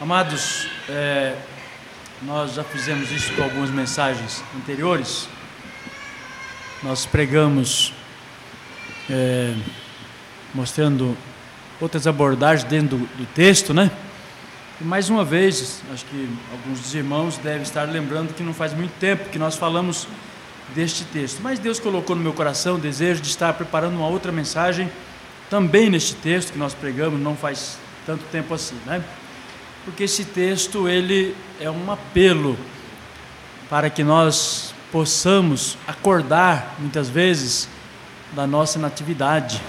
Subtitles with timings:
[0.00, 1.36] Amados, é,
[2.22, 5.28] nós já fizemos isso com algumas mensagens anteriores.
[6.82, 7.94] Nós pregamos
[9.08, 9.54] é,
[10.52, 11.16] mostrando
[11.80, 13.88] outras abordagens dentro do, do, texto, né?
[14.80, 18.74] E mais uma vez, acho que alguns dos irmãos devem estar lembrando que não faz
[18.74, 20.08] muito tempo que nós falamos
[20.74, 21.40] deste texto.
[21.40, 24.90] Mas Deus colocou no meu coração o desejo de estar preparando uma outra mensagem
[25.48, 29.00] também neste texto que nós pregamos, não faz tanto tempo assim, né?
[29.84, 32.58] Porque esse texto ele é um apelo
[33.68, 37.68] para que nós possamos acordar muitas vezes
[38.32, 39.60] da nossa natividade,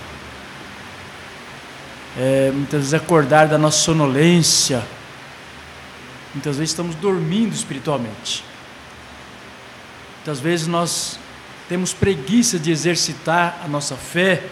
[2.18, 4.84] é, muitas vezes acordar da nossa sonolência,
[6.34, 8.44] muitas vezes estamos dormindo espiritualmente,
[10.18, 11.20] muitas vezes nós
[11.68, 14.44] temos preguiça de exercitar a nossa fé,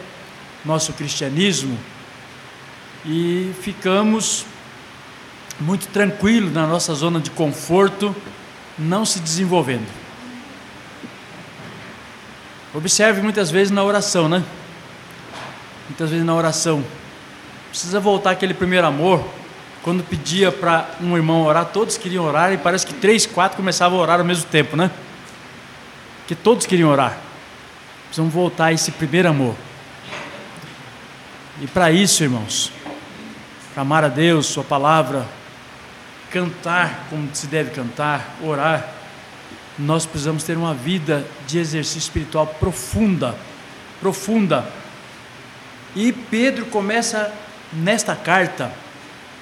[0.65, 1.77] nosso cristianismo
[3.05, 4.45] e ficamos
[5.59, 8.15] muito tranquilo na nossa zona de conforto,
[8.77, 9.87] não se desenvolvendo.
[12.73, 14.43] Observe muitas vezes na oração, né?
[15.87, 16.83] Muitas vezes na oração.
[17.69, 19.23] Precisa voltar aquele primeiro amor.
[19.83, 23.99] Quando pedia para um irmão orar, todos queriam orar e parece que três, quatro começavam
[23.99, 24.89] a orar ao mesmo tempo, né?
[26.25, 27.17] Que todos queriam orar.
[28.05, 29.55] Precisamos voltar a esse primeiro amor.
[31.61, 32.71] E para isso, irmãos,
[33.73, 35.25] para amar a Deus, Sua palavra,
[36.33, 38.89] cantar como se deve cantar, orar,
[39.77, 43.35] nós precisamos ter uma vida de exercício espiritual profunda,
[44.01, 44.67] profunda.
[45.95, 47.31] E Pedro começa
[47.71, 48.71] nesta carta,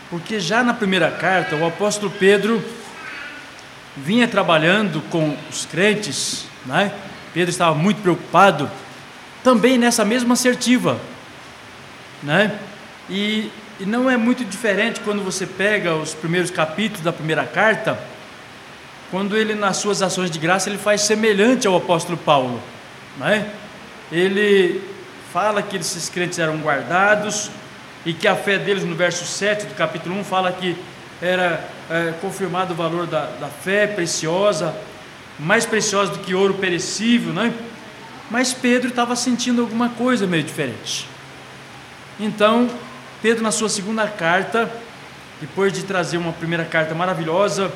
[0.10, 2.62] porque já na primeira carta o apóstolo Pedro
[3.96, 6.94] vinha trabalhando com os crentes, né?
[7.34, 8.70] Pedro estava muito preocupado,
[9.42, 11.00] também nessa mesma assertiva,
[12.22, 12.60] né?
[13.10, 13.50] E
[13.82, 17.98] e não é muito diferente quando você pega os primeiros capítulos da primeira carta,
[19.10, 22.62] quando ele, nas suas ações de graça, ele faz semelhante ao apóstolo Paulo.
[23.18, 23.50] Não é?
[24.12, 24.84] Ele
[25.34, 27.50] fala que esses crentes eram guardados
[28.06, 30.78] e que a fé deles, no verso 7 do capítulo 1, fala que
[31.20, 34.76] era é, confirmado o valor da, da fé preciosa,
[35.40, 37.52] mais preciosa do que ouro perecível, não é?
[38.30, 41.08] Mas Pedro estava sentindo alguma coisa meio diferente.
[42.20, 42.70] Então,
[43.22, 44.68] Pedro, na sua segunda carta,
[45.40, 47.72] depois de trazer uma primeira carta maravilhosa,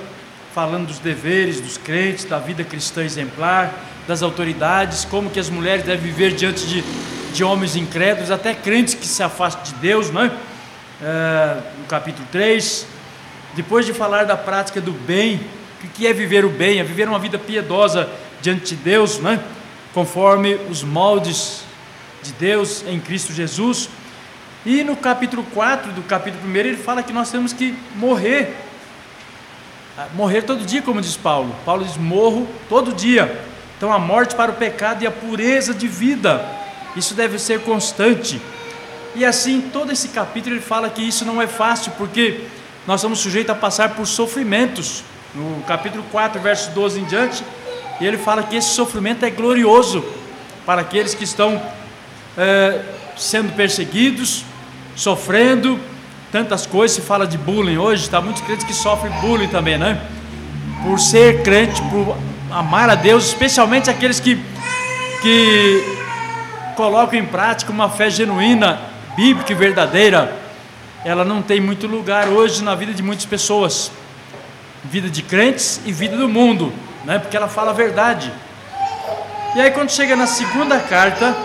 [0.56, 3.72] falando dos deveres dos crentes, da vida cristã exemplar,
[4.08, 6.84] das autoridades, como que as mulheres devem viver diante de,
[7.32, 10.32] de homens incrédulos, até crentes que se afastam de Deus, não é?
[11.04, 12.88] é no capítulo 3.
[13.54, 15.40] Depois de falar da prática do bem,
[15.84, 16.80] o que é viver o bem?
[16.80, 18.10] É viver uma vida piedosa
[18.42, 19.40] diante de Deus, não é?
[19.94, 21.62] conforme os moldes
[22.24, 23.90] de Deus em Cristo Jesus.
[24.66, 28.56] E no capítulo 4 do capítulo 1, ele fala que nós temos que morrer.
[29.96, 31.56] Ah, morrer todo dia, como diz Paulo.
[31.64, 33.40] Paulo diz: morro todo dia.
[33.78, 36.44] Então a morte para o pecado e a pureza de vida.
[36.96, 38.42] Isso deve ser constante.
[39.14, 42.42] E assim, todo esse capítulo ele fala que isso não é fácil, porque
[42.88, 45.04] nós somos sujeitos a passar por sofrimentos.
[45.36, 47.44] No capítulo 4, verso 12 em diante,
[48.02, 50.04] ele fala que esse sofrimento é glorioso
[50.66, 51.62] para aqueles que estão
[52.38, 52.82] é,
[53.16, 54.44] sendo perseguidos,
[54.96, 55.80] sofrendo
[56.32, 56.96] tantas coisas.
[56.96, 60.02] Se fala de bullying hoje, está muitos crentes que sofrem bullying também, né?
[60.84, 62.16] Por ser crente, por
[62.52, 64.40] amar a Deus, especialmente aqueles que,
[65.22, 65.98] que
[66.76, 68.80] colocam em prática uma fé genuína,
[69.16, 70.38] bíblica e verdadeira.
[71.04, 73.92] Ela não tem muito lugar hoje na vida de muitas pessoas,
[74.84, 76.74] vida de crentes e vida do mundo,
[77.04, 77.20] né?
[77.20, 78.32] Porque ela fala a verdade.
[79.56, 81.36] E aí, quando chega na segunda carta,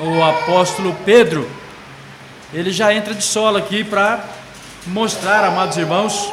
[0.00, 1.48] o apóstolo Pedro
[2.52, 4.24] ele já entra de solo aqui para
[4.86, 6.32] mostrar, amados irmãos,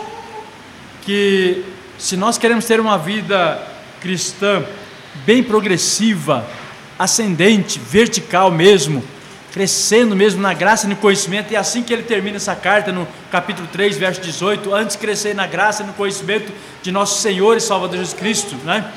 [1.02, 1.64] que
[1.98, 3.62] se nós queremos ter uma vida
[4.00, 4.64] cristã
[5.26, 6.46] bem progressiva,
[6.98, 9.04] ascendente, vertical mesmo,
[9.52, 13.06] crescendo mesmo na graça e no conhecimento, e assim que ele termina essa carta no
[13.30, 16.50] capítulo 3, verso 18, antes crescer na graça e no conhecimento
[16.82, 18.90] de nosso Senhor e Salvador Jesus Cristo, né?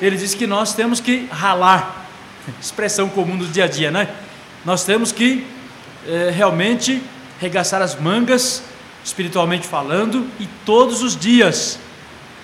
[0.00, 2.06] Ele diz que nós temos que ralar,
[2.60, 4.08] expressão comum do dia a dia, né?
[4.64, 5.46] Nós temos que
[6.06, 7.02] é, realmente
[7.40, 8.62] regaçar as mangas,
[9.04, 11.78] espiritualmente falando, e todos os dias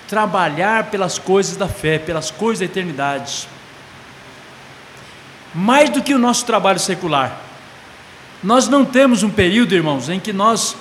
[0.09, 3.49] trabalhar pelas coisas da fé, pelas coisas da eternidade.
[5.55, 7.41] Mais do que o nosso trabalho secular.
[8.43, 10.77] Nós não temos um período, irmãos, em que nós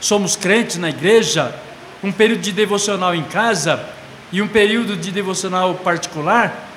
[0.00, 1.54] somos crentes na igreja,
[2.02, 3.84] um período de devocional em casa
[4.32, 6.68] e um período de devocional particular,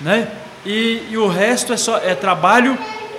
[0.00, 0.28] né?
[0.64, 2.78] E, e o resto é só é trabalho,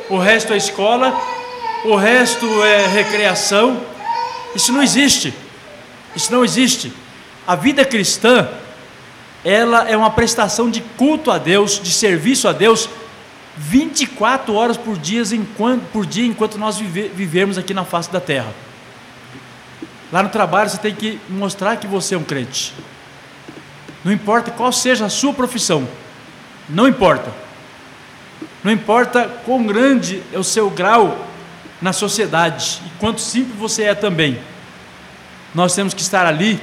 [0.10, 1.41] o resto é escola
[1.84, 3.82] o resto é recreação.
[4.56, 5.34] Isso não existe.
[6.16, 6.94] Isso não existe.
[7.48, 8.48] A vida cristã,
[9.44, 12.90] ela é uma prestação de culto a Deus, de serviço a Deus,
[13.58, 18.20] 24 horas por dia enquanto, por dia, enquanto nós vive, vivemos aqui na face da
[18.20, 18.54] terra.
[20.12, 22.74] Lá no trabalho você tem que mostrar que você é um crente.
[24.04, 25.88] Não importa qual seja a sua profissão,
[26.70, 27.32] não importa.
[28.64, 31.31] Não importa quão grande é o seu grau
[31.82, 34.40] na sociedade e quanto simples você é também.
[35.54, 36.60] Nós temos que estar ali.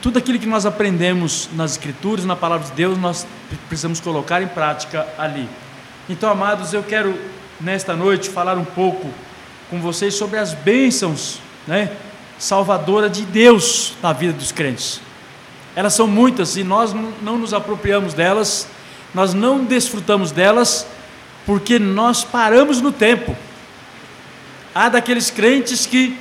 [0.00, 3.26] Tudo aquilo que nós aprendemos nas Escrituras, na palavra de Deus, nós
[3.68, 5.48] precisamos colocar em prática ali.
[6.08, 7.18] Então, amados, eu quero
[7.60, 9.10] nesta noite falar um pouco
[9.68, 11.92] com vocês sobre as bênçãos, né,
[12.38, 15.00] salvadora de Deus na vida dos crentes.
[15.76, 18.66] Elas são muitas e nós não nos apropriamos delas,
[19.14, 20.86] nós não desfrutamos delas,
[21.44, 23.36] porque nós paramos no tempo.
[24.74, 26.16] Há daqueles crentes que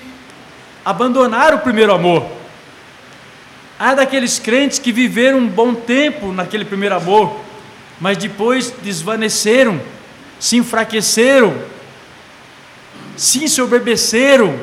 [0.83, 2.25] abandonaram o primeiro amor.
[3.77, 7.39] Há daqueles crentes que viveram um bom tempo naquele primeiro amor,
[7.99, 9.79] mas depois desvaneceram,
[10.39, 11.55] se enfraqueceram,
[13.15, 14.59] se ensoberbeceram,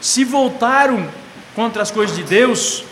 [0.00, 1.08] se voltaram
[1.54, 2.84] contra as coisas de Deus,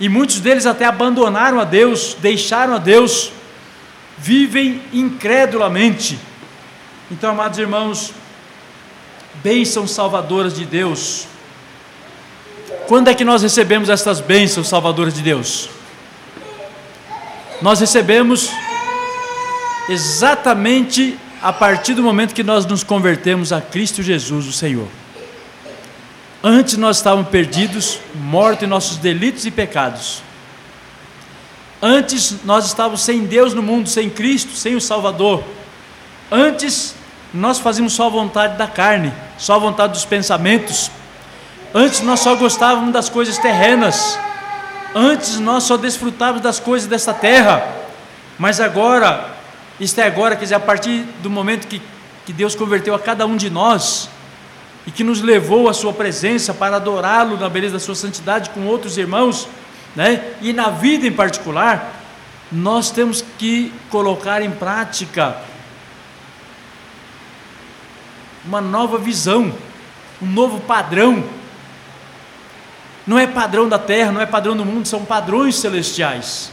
[0.00, 3.32] e muitos deles até abandonaram a Deus, deixaram a Deus,
[4.18, 6.18] vivem incredulamente.
[7.10, 8.12] Então, amados irmãos,
[9.42, 11.26] bênçãos salvadoras de Deus.
[12.86, 15.68] Quando é que nós recebemos estas bênçãos salvadoras de Deus?
[17.60, 18.50] Nós recebemos
[19.88, 24.88] exatamente a partir do momento que nós nos convertemos a Cristo Jesus, o Senhor.
[26.42, 30.22] Antes nós estávamos perdidos, mortos em nossos delitos e pecados.
[31.80, 35.42] Antes nós estávamos sem Deus no mundo, sem Cristo, sem o Salvador.
[36.30, 36.94] Antes
[37.32, 40.90] nós fazíamos só a vontade da carne, só a vontade dos pensamentos.
[41.74, 44.18] Antes nós só gostávamos das coisas terrenas.
[44.94, 47.66] Antes nós só desfrutávamos das coisas dessa terra.
[48.38, 49.34] Mas agora,
[49.78, 51.82] isto é agora, quer dizer, a partir do momento que,
[52.24, 54.08] que Deus converteu a cada um de nós
[54.86, 58.66] e que nos levou à Sua presença para adorá-lo na beleza da Sua santidade com
[58.66, 59.48] outros irmãos,
[59.94, 60.32] né?
[60.40, 61.92] e na vida em particular,
[62.50, 65.36] nós temos que colocar em prática
[68.46, 69.52] uma nova visão,
[70.22, 71.24] um novo padrão.
[73.06, 76.50] Não é padrão da terra, não é padrão do mundo, são padrões celestiais.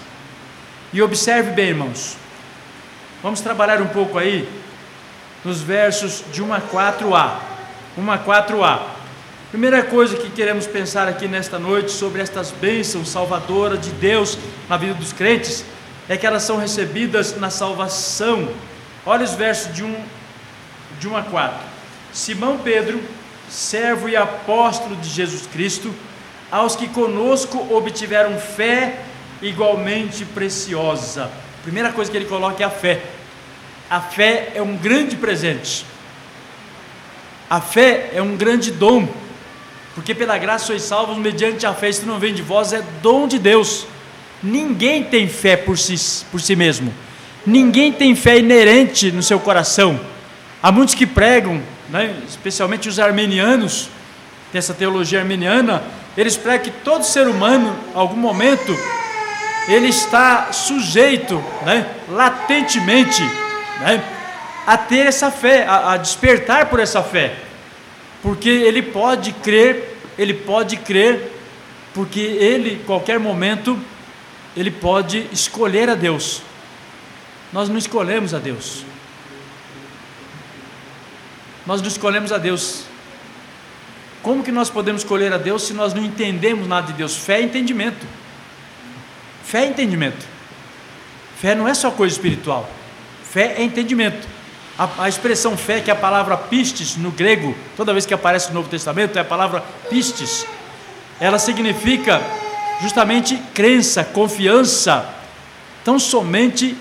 [0.91, 2.17] E observe bem, irmãos.
[3.21, 4.47] Vamos trabalhar um pouco aí
[5.43, 7.31] nos versos de 1 a 4a.
[7.97, 8.79] 1 a 4a.
[9.49, 14.37] Primeira coisa que queremos pensar aqui nesta noite sobre estas bênçãos salvadoras de Deus
[14.67, 15.63] na vida dos crentes
[16.09, 18.49] é que elas são recebidas na salvação.
[19.05, 19.95] Olha os versos de 1,
[20.99, 21.72] de 1 a 4.
[22.13, 23.01] Simão Pedro,
[23.49, 25.93] servo e apóstolo de Jesus Cristo,
[26.51, 28.99] aos que conosco obtiveram fé
[29.41, 31.31] igualmente preciosa.
[31.63, 33.01] Primeira coisa que ele coloca é a fé.
[33.89, 35.85] A fé é um grande presente.
[37.49, 39.07] A fé é um grande dom.
[39.95, 43.27] Porque pela graça sois salvos mediante a fé, isso não vem de vós, é dom
[43.27, 43.87] de Deus.
[44.41, 46.93] Ninguém tem fé por si, por si mesmo.
[47.45, 49.99] Ninguém tem fé inerente no seu coração.
[50.61, 53.89] Há muitos que pregam né, especialmente os armenianos,
[54.53, 55.83] dessa teologia armeniana,
[56.15, 58.77] eles pregam que todo ser humano, em algum momento,
[59.67, 63.23] ele está sujeito, né, latentemente,
[63.79, 64.03] né,
[64.67, 67.35] a ter essa fé, a, a despertar por essa fé,
[68.21, 71.31] porque ele pode crer, ele pode crer,
[71.93, 73.77] porque ele, em qualquer momento,
[74.55, 76.41] ele pode escolher a Deus.
[77.51, 78.85] Nós não escolhemos a Deus.
[81.65, 82.83] Nós não escolhemos a Deus.
[84.21, 87.15] Como que nós podemos escolher a Deus se nós não entendemos nada de Deus?
[87.15, 88.05] Fé é entendimento.
[89.43, 90.25] Fé é entendimento.
[91.37, 92.69] Fé não é só coisa espiritual.
[93.23, 94.27] Fé é entendimento.
[94.77, 98.47] A, a, expressão fé, que é a palavra pistes no grego, toda vez que aparece
[98.47, 100.47] no Novo Testamento, é a palavra pistes.
[101.19, 102.21] Ela significa
[102.81, 105.07] justamente crença, confiança,
[105.83, 106.75] tão somente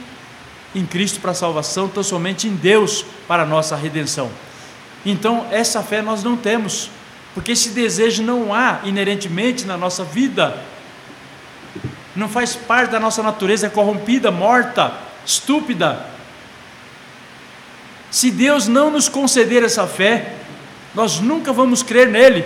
[0.74, 4.30] em Cristo para a salvação, tão somente em Deus para a nossa redenção.
[5.04, 6.90] Então, essa fé nós não temos,
[7.34, 10.56] porque esse desejo não há inerentemente na nossa vida,
[12.14, 14.92] não faz parte da nossa natureza corrompida, morta,
[15.26, 16.06] estúpida.
[18.10, 20.34] Se Deus não nos conceder essa fé,
[20.94, 22.44] nós nunca vamos crer nele,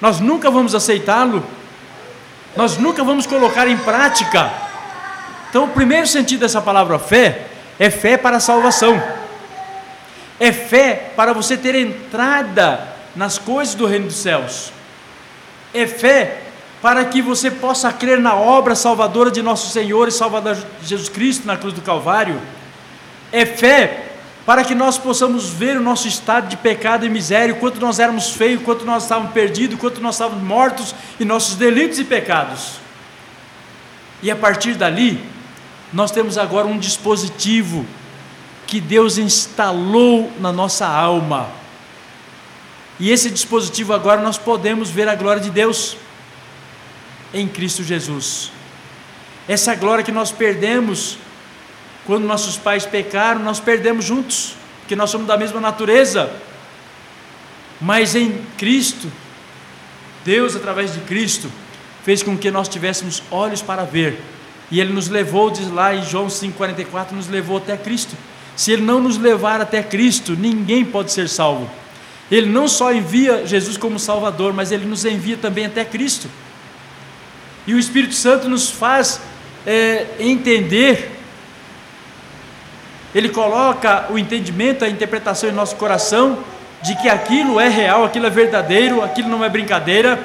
[0.00, 1.44] nós nunca vamos aceitá-lo,
[2.56, 4.50] nós nunca vamos colocar em prática.
[5.50, 7.46] Então, o primeiro sentido dessa palavra fé
[7.78, 9.00] é fé para a salvação
[10.42, 14.72] é fé para você ter entrada nas coisas do reino dos céus.
[15.72, 16.42] É fé
[16.82, 21.46] para que você possa crer na obra salvadora de nosso Senhor e Salvador Jesus Cristo
[21.46, 22.40] na cruz do Calvário.
[23.30, 24.06] É fé
[24.44, 28.30] para que nós possamos ver o nosso estado de pecado e miséria, quanto nós éramos
[28.30, 32.80] feios, quanto nós estávamos perdidos, quanto nós estávamos mortos em nossos delitos e pecados.
[34.20, 35.24] E a partir dali,
[35.92, 37.86] nós temos agora um dispositivo
[38.72, 41.50] que Deus instalou na nossa alma.
[42.98, 45.94] E esse dispositivo agora nós podemos ver a glória de Deus
[47.34, 48.50] em Cristo Jesus.
[49.46, 51.18] Essa glória que nós perdemos
[52.06, 56.32] quando nossos pais pecaram, nós perdemos juntos, porque nós somos da mesma natureza.
[57.78, 59.12] Mas em Cristo,
[60.24, 61.52] Deus, através de Cristo,
[62.02, 64.18] fez com que nós tivéssemos olhos para ver.
[64.70, 68.16] E Ele nos levou, diz lá em João 5,44, nos levou até Cristo.
[68.56, 71.70] Se Ele não nos levar até Cristo, ninguém pode ser salvo.
[72.30, 76.28] Ele não só envia Jesus como Salvador, mas Ele nos envia também até Cristo.
[77.66, 79.20] E o Espírito Santo nos faz
[79.66, 81.22] é, entender
[83.14, 86.38] ele coloca o entendimento, a interpretação em nosso coração
[86.82, 90.18] de que aquilo é real, aquilo é verdadeiro, aquilo não é brincadeira,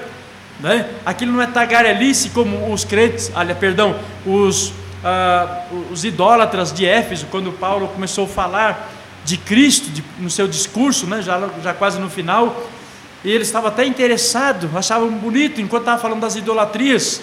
[0.60, 0.90] né?
[1.06, 4.72] aquilo não é tagarelice como os crentes, aliás, perdão, os,
[5.08, 8.92] ah, os idólatras de Éfeso, quando Paulo começou a falar
[9.24, 11.22] de Cristo de, no seu discurso, né?
[11.22, 12.62] já, já quase no final,
[13.24, 17.22] e ele estava até interessado, achava bonito enquanto estava falando das idolatrias,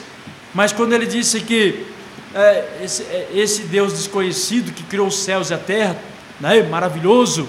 [0.54, 1.86] mas quando ele disse que
[2.34, 5.96] é, esse, é, esse, Deus desconhecido que criou os céus e a terra,
[6.40, 7.46] né, maravilhoso,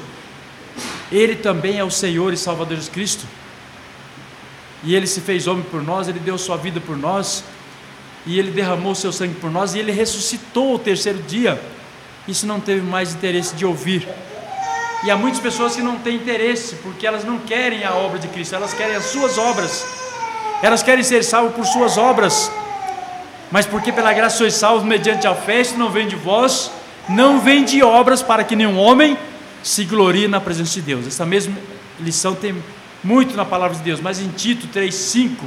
[1.12, 3.26] Ele também é o Senhor e Salvador Jesus Cristo.
[4.84, 7.44] E Ele se fez homem por nós, Ele deu sua vida por nós,
[8.26, 11.62] e Ele derramou seu sangue por nós, e Ele ressuscitou o terceiro dia.
[12.28, 14.08] Isso não teve mais interesse de ouvir.
[15.04, 18.28] E há muitas pessoas que não têm interesse, porque elas não querem a obra de
[18.28, 19.86] Cristo, elas querem as suas obras,
[20.62, 22.52] elas querem ser salvas por suas obras
[23.52, 26.72] mas porque pela graça sois salvos mediante a fé, isso não vem de vós,
[27.08, 29.18] não vem de obras para que nenhum homem
[29.64, 31.08] se glorie na presença de Deus.
[31.08, 31.56] Essa mesma
[32.00, 32.56] lição tem
[33.04, 35.46] muito na palavra de Deus, mas em Tito 3:5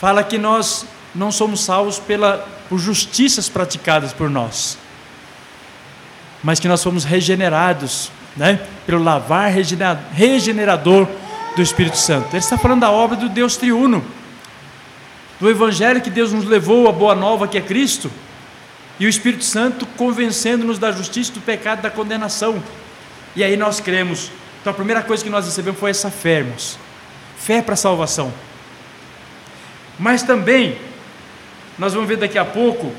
[0.00, 4.78] fala que nós não somos salvos pela por justiças praticadas por nós,
[6.42, 9.52] mas que nós somos regenerados, né, pelo lavar
[10.12, 11.06] regenerador
[11.54, 12.28] do Espírito Santo.
[12.30, 14.04] Ele está falando da obra do Deus triuno
[15.40, 18.10] do Evangelho que Deus nos levou, a boa nova que é Cristo,
[18.98, 22.62] e o Espírito Santo convencendo-nos da justiça, do pecado, da condenação.
[23.34, 24.30] E aí nós cremos.
[24.60, 26.78] Então a primeira coisa que nós recebemos foi essa fé, irmãos.
[27.36, 28.32] Fé para salvação.
[29.98, 30.78] Mas também,
[31.78, 32.92] nós vamos ver daqui a pouco,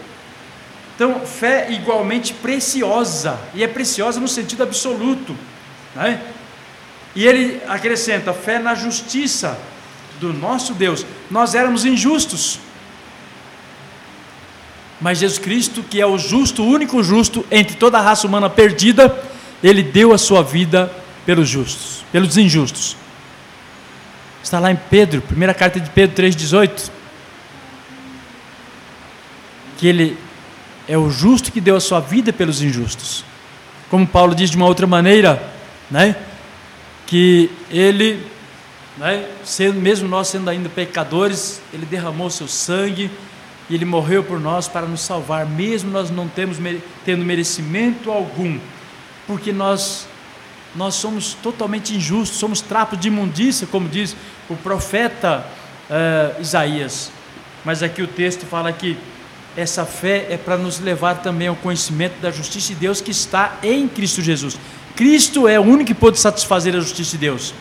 [0.96, 5.36] então, fé igualmente preciosa, e é preciosa no sentido absoluto.
[5.94, 6.22] Né?
[7.14, 9.58] E ele acrescenta: fé na justiça,
[10.20, 11.06] do nosso Deus.
[11.30, 12.60] Nós éramos injustos.
[15.02, 18.50] Mas Jesus Cristo, que é o justo, o único justo entre toda a raça humana
[18.50, 19.14] perdida,
[19.62, 20.92] ele deu a sua vida
[21.26, 22.96] pelos justos, pelos injustos.
[24.42, 26.90] Está lá em Pedro, primeira carta de Pedro 3,18.
[29.78, 30.18] Que ele
[30.88, 33.24] é o justo que deu a sua vida pelos injustos.
[33.90, 35.42] Como Paulo diz de uma outra maneira,
[35.90, 36.16] né?
[37.06, 38.26] Que ele
[38.98, 39.28] né?
[39.44, 43.12] Sendo, mesmo nós sendo ainda pecadores, Ele derramou seu sangue
[43.70, 46.58] e Ele morreu por nós para nos salvar, mesmo nós não temos,
[47.04, 48.58] tendo merecimento algum,
[49.28, 50.08] porque nós,
[50.76, 54.16] nós somos totalmente injustos, somos trapos de imundícia, como diz
[54.50, 55.46] o profeta
[55.90, 57.12] uh, Isaías.
[57.66, 58.98] Mas aqui o texto fala que
[59.56, 63.58] essa fé é para nos levar também ao conhecimento da justiça de Deus que está
[63.64, 64.58] em Cristo Jesus.
[64.96, 67.54] Cristo é o único que pode satisfazer a justiça de Deus.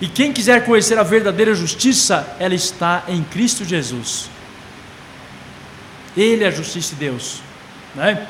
[0.00, 4.28] E quem quiser conhecer a verdadeira justiça, ela está em Cristo Jesus.
[6.16, 7.40] Ele é a justiça de Deus.
[7.94, 8.26] Né?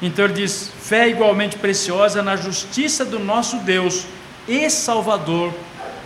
[0.00, 4.04] Então ele diz: fé igualmente preciosa na justiça do nosso Deus
[4.48, 5.52] e Salvador,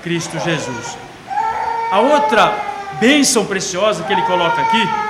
[0.03, 0.97] Cristo Jesus.
[1.91, 5.06] A outra bênção preciosa que ele coloca aqui,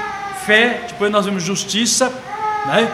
[0.46, 2.08] fé, depois nós vemos justiça,
[2.66, 2.88] né?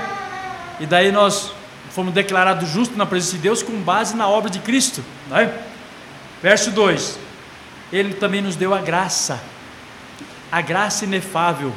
[0.80, 1.52] E daí nós
[1.90, 5.52] fomos declarados justos na presença de Deus com base na obra de Cristo, né?
[6.42, 7.18] Verso 2:
[7.92, 9.38] Ele também nos deu a graça,
[10.50, 11.72] a graça inefável,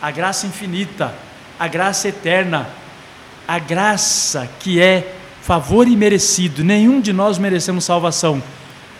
[0.00, 1.14] a graça infinita,
[1.58, 2.66] a graça eterna,
[3.46, 6.64] a graça que é favor imerecido.
[6.64, 8.42] Nenhum de nós merecemos salvação,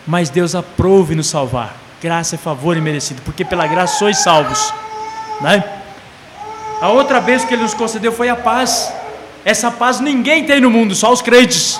[0.05, 1.75] mas Deus aprove nos salvar.
[1.99, 4.73] Graça é favor imerecido, porque pela graça sois salvos.
[5.41, 5.80] Né?
[6.81, 8.91] A outra vez que Ele nos concedeu foi a paz.
[9.45, 11.79] Essa paz ninguém tem no mundo, só os crentes.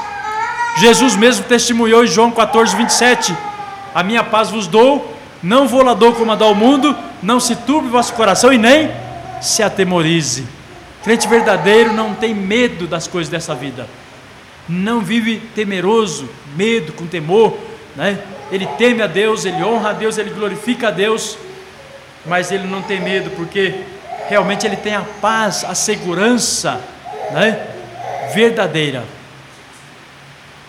[0.77, 3.35] Jesus mesmo testemunhou em João 14, 27.
[3.95, 7.91] A minha paz vos dou, Não volador como a do mundo, não se turbe o
[7.91, 8.91] vosso coração e nem
[9.41, 10.45] se atemorize.
[11.03, 13.87] Crente verdadeiro não tem medo das coisas dessa vida.
[14.69, 17.57] Não vive temeroso, medo, com temor,
[17.95, 18.19] né?
[18.51, 21.37] Ele teme a Deus, ele honra a Deus, ele glorifica a Deus,
[22.23, 23.79] mas ele não tem medo porque
[24.31, 26.79] realmente ele tem a paz, a segurança,
[27.33, 27.67] né?
[28.33, 29.03] Verdadeira.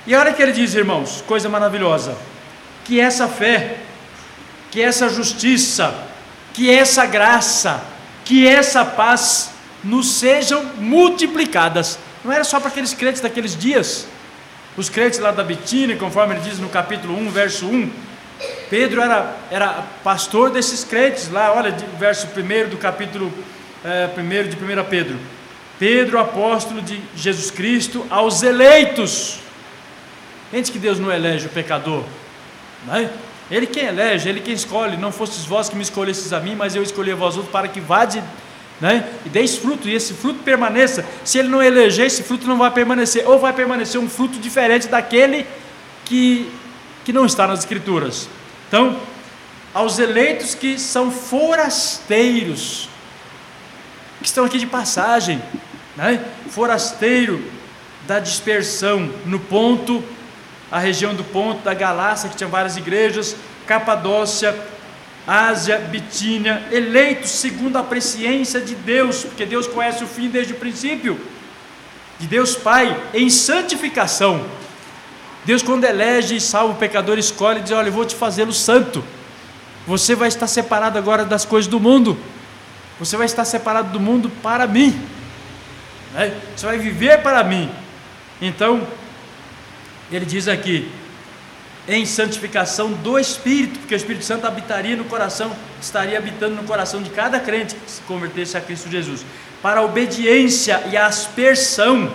[0.05, 2.17] E olha que ele diz, irmãos, coisa maravilhosa,
[2.85, 3.77] que essa fé,
[4.69, 5.95] que essa justiça,
[6.53, 7.81] que essa graça,
[8.25, 9.51] que essa paz
[9.85, 12.01] nos sejam multiplicadas.
[12.25, 14.09] Não era só para aqueles crentes daqueles dias,
[14.77, 17.93] os crentes lá da Bitínia, conforme ele diz no capítulo 1, verso 1.
[18.73, 23.31] Pedro era, era pastor desses crentes lá, olha, verso 1 do capítulo
[23.85, 25.19] é, 1 de 1 Pedro.
[25.79, 29.41] Pedro, apóstolo de Jesus Cristo, aos eleitos.
[30.51, 32.03] Gente que Deus não elege o pecador,
[32.87, 33.11] né?
[33.51, 34.97] Ele quem elege, Ele quem escolhe.
[34.97, 37.69] Não fostes vós que me escolhestes a mim, mas eu escolhi a vós outros para
[37.69, 38.25] que vade
[38.81, 39.07] né?
[39.27, 41.05] e deis fruto, e esse fruto permaneça.
[41.27, 44.89] Se ele não eleger, esse fruto não vai permanecer, ou vai permanecer um fruto diferente
[44.89, 45.47] daquele
[46.07, 46.51] que,
[47.05, 48.31] que não está nas Escrituras.
[48.73, 48.99] Então,
[49.75, 52.89] aos eleitos que são forasteiros,
[54.19, 55.43] que estão aqui de passagem,
[55.95, 56.25] né?
[56.49, 57.45] forasteiro
[58.07, 60.03] da dispersão, no ponto
[60.71, 63.37] a região do Ponto, da Galácia, que tinha várias igrejas,
[63.67, 64.59] Capadócia,
[65.27, 70.57] Ásia, Bitínia, eleitos segundo a presciência de Deus, porque Deus conhece o fim desde o
[70.57, 71.21] princípio,
[72.19, 74.62] de Deus Pai, em santificação.
[75.45, 78.53] Deus, quando elege e salva o pecador, escolhe e diz: Olha, eu vou te fazê-lo
[78.53, 79.03] santo.
[79.87, 82.17] Você vai estar separado agora das coisas do mundo.
[82.99, 84.99] Você vai estar separado do mundo para mim.
[86.15, 86.33] Né?
[86.57, 87.69] Você vai viver para mim.
[88.41, 88.87] Então,
[90.11, 90.89] ele diz aqui,
[91.89, 97.03] em santificação do Espírito, porque o Espírito Santo habitaria no coração, estaria habitando no coração
[97.03, 99.25] de cada crente que se convertesse a Cristo Jesus,
[99.61, 102.13] para a obediência e a aspersão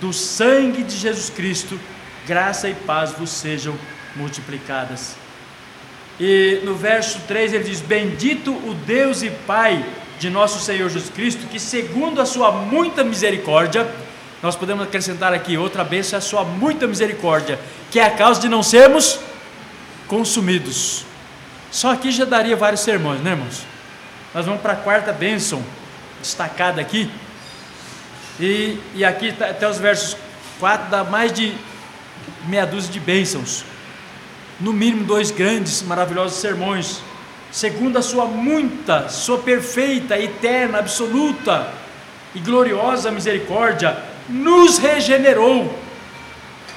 [0.00, 1.78] do sangue de Jesus Cristo,
[2.28, 3.74] graça e paz vos sejam
[4.14, 5.16] multiplicadas.
[6.20, 9.82] E no verso 3 ele diz: Bendito o Deus e Pai
[10.18, 13.88] de nosso Senhor Jesus Cristo, que segundo a sua muita misericórdia,
[14.42, 17.58] nós podemos acrescentar aqui outra bênção, é a sua muita misericórdia,
[17.90, 19.18] que é a causa de não sermos
[20.06, 21.04] consumidos.
[21.70, 23.62] Só aqui já daria vários sermões, né, irmãos?
[24.34, 25.62] Nós vamos para a quarta bênção,
[26.20, 27.10] destacada aqui.
[28.40, 30.16] E, e aqui tá, até os versos
[30.58, 31.54] 4 dá mais de
[32.46, 33.64] meia dúzia de bênçãos.
[34.60, 37.00] No mínimo dois grandes, maravilhosos sermões.
[37.50, 41.72] Segundo a sua muita, sua perfeita, eterna, absoluta
[42.34, 43.96] e gloriosa misericórdia,
[44.28, 45.72] nos regenerou.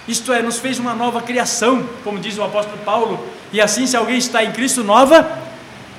[0.07, 3.25] Isto é, nos fez uma nova criação, como diz o apóstolo Paulo.
[3.51, 5.39] E assim, se alguém está em Cristo, nova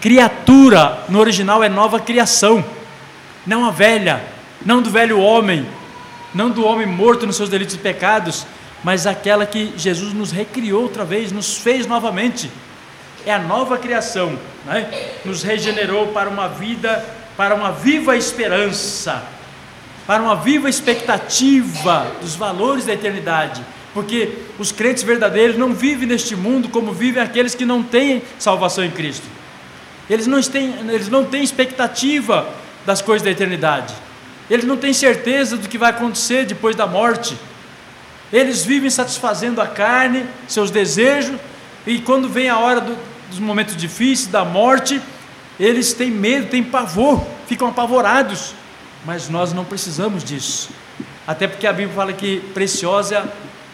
[0.00, 1.04] criatura.
[1.08, 2.64] No original é nova criação,
[3.46, 4.22] não a velha,
[4.64, 5.66] não do velho homem,
[6.34, 8.44] não do homem morto nos seus delitos e pecados,
[8.82, 12.50] mas aquela que Jesus nos recriou outra vez, nos fez novamente.
[13.24, 14.90] É a nova criação, né?
[15.24, 17.04] nos regenerou para uma vida,
[17.36, 19.22] para uma viva esperança
[20.06, 23.64] para uma viva expectativa dos valores da eternidade,
[23.94, 28.84] porque os crentes verdadeiros não vivem neste mundo como vivem aqueles que não têm salvação
[28.84, 29.26] em Cristo.
[30.10, 32.48] Eles não têm, eles não têm expectativa
[32.84, 33.94] das coisas da eternidade.
[34.50, 37.36] Eles não têm certeza do que vai acontecer depois da morte.
[38.32, 41.38] Eles vivem satisfazendo a carne, seus desejos,
[41.86, 42.96] e quando vem a hora do,
[43.28, 45.00] dos momentos difíceis, da morte,
[45.60, 48.54] eles têm medo, têm pavor, ficam apavorados
[49.04, 50.70] mas nós não precisamos disso.
[51.26, 53.24] Até porque a Bíblia fala que preciosa,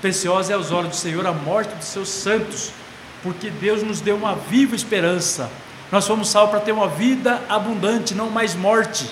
[0.00, 2.70] preciosa é aos olhos do Senhor a morte dos seus santos,
[3.22, 5.50] porque Deus nos deu uma viva esperança.
[5.90, 9.04] Nós fomos salvos para ter uma vida abundante, não mais morte.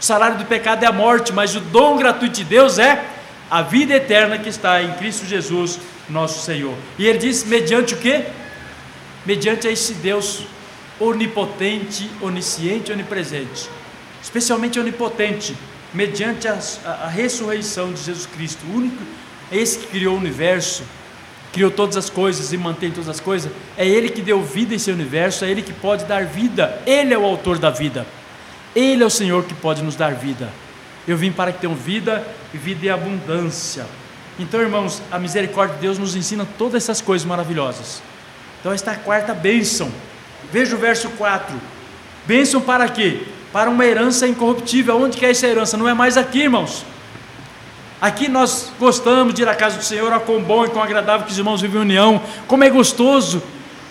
[0.00, 3.04] O salário do pecado é a morte, mas o dom gratuito de Deus é
[3.50, 5.78] a vida eterna que está em Cristo Jesus,
[6.08, 6.74] nosso Senhor.
[6.98, 8.24] E ele diz: mediante o que?
[9.24, 10.44] Mediante a esse Deus
[11.00, 13.68] onipotente, onisciente, onipresente
[14.24, 15.54] especialmente onipotente,
[15.92, 19.02] mediante a, a, a ressurreição de Jesus Cristo, o único,
[19.52, 20.82] é esse que criou o universo,
[21.52, 24.76] criou todas as coisas e mantém todas as coisas, é Ele que deu vida a
[24.76, 28.06] esse universo, é Ele que pode dar vida, Ele é o autor da vida,
[28.74, 30.50] Ele é o Senhor que pode nos dar vida.
[31.06, 33.86] Eu vim para que tenham vida e vida em abundância.
[34.38, 38.02] Então, irmãos, a misericórdia de Deus nos ensina todas essas coisas maravilhosas.
[38.60, 39.90] Então, esta é a quarta bênção.
[40.52, 41.54] Veja o verso 4.
[42.26, 43.22] Bênção para quê?
[43.54, 45.00] para uma herança incorruptível.
[45.00, 45.76] Onde que é essa herança?
[45.76, 46.84] Não é mais aqui, irmãos.
[48.00, 51.24] Aqui nós gostamos de ir à casa do Senhor, a quão bom e quão agradável
[51.24, 53.40] que os irmãos vivem em união, como é gostoso.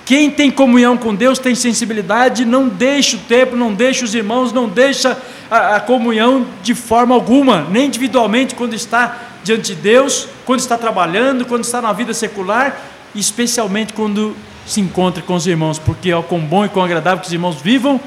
[0.06, 4.52] Quem tem comunhão com Deus tem sensibilidade, não deixa o tempo, não deixa os irmãos,
[4.52, 5.18] não deixa
[5.50, 10.78] a, a comunhão de forma alguma, nem individualmente quando está diante de Deus, quando está
[10.78, 12.82] trabalhando, quando está na vida secular,
[13.16, 14.36] especialmente quando
[14.66, 17.62] se encontra com os irmãos, porque é com bom e com agradável que os irmãos
[17.62, 18.00] vivam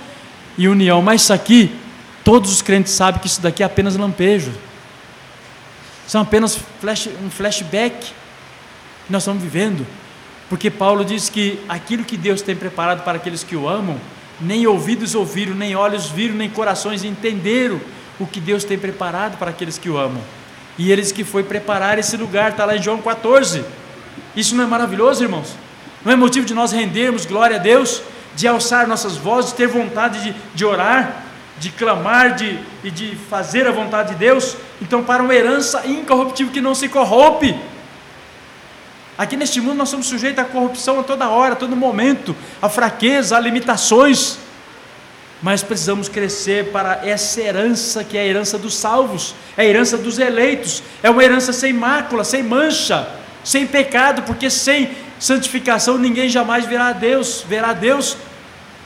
[0.59, 1.01] em união.
[1.01, 1.75] Mas isso aqui,
[2.25, 4.53] todos os crentes sabem que isso daqui é apenas lampejo,
[6.07, 8.07] são apenas flash, um flashback
[9.07, 9.87] que nós estamos vivendo.
[10.49, 13.97] Porque Paulo diz que aquilo que Deus tem preparado para aqueles que o amam,
[14.41, 17.81] nem ouvidos ouviram, nem olhos viram, nem corações entenderam
[18.19, 20.23] o que Deus tem preparado para aqueles que o amam.
[20.79, 23.65] E eles que foi preparar esse lugar, está lá em João 14.
[24.37, 25.57] Isso não é maravilhoso, irmãos?
[26.05, 28.03] Não é motivo de nós rendermos glória a Deus,
[28.37, 31.25] de alçar nossas vozes, de ter vontade de, de orar,
[31.59, 34.57] de clamar de, e de fazer a vontade de Deus?
[34.81, 37.57] Então, para uma herança incorruptível que não se corrompe,
[39.19, 42.69] Aqui neste mundo nós somos sujeitos à corrupção a toda hora, a todo momento, a
[42.69, 44.39] fraqueza, a limitações.
[45.43, 49.97] Mas precisamos crescer para essa herança que é a herança dos salvos, é a herança
[49.97, 53.09] dos eleitos, é uma herança sem mácula, sem mancha,
[53.43, 58.17] sem pecado, porque sem santificação ninguém jamais verá a Deus, verá a Deus.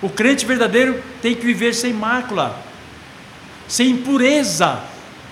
[0.03, 2.57] O crente verdadeiro tem que viver sem mácula,
[3.67, 4.81] sem impureza,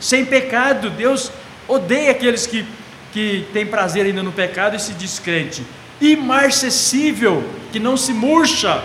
[0.00, 0.90] sem pecado.
[0.90, 1.30] Deus
[1.68, 2.66] odeia aqueles que
[3.12, 5.64] que tem prazer ainda no pecado e se diz crente.
[6.00, 8.82] Imarcessível, que não se murcha,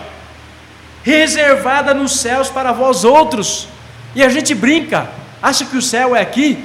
[1.03, 3.67] reservada nos céus para vós outros.
[4.15, 5.09] E a gente brinca,
[5.41, 6.63] acha que o céu é aqui?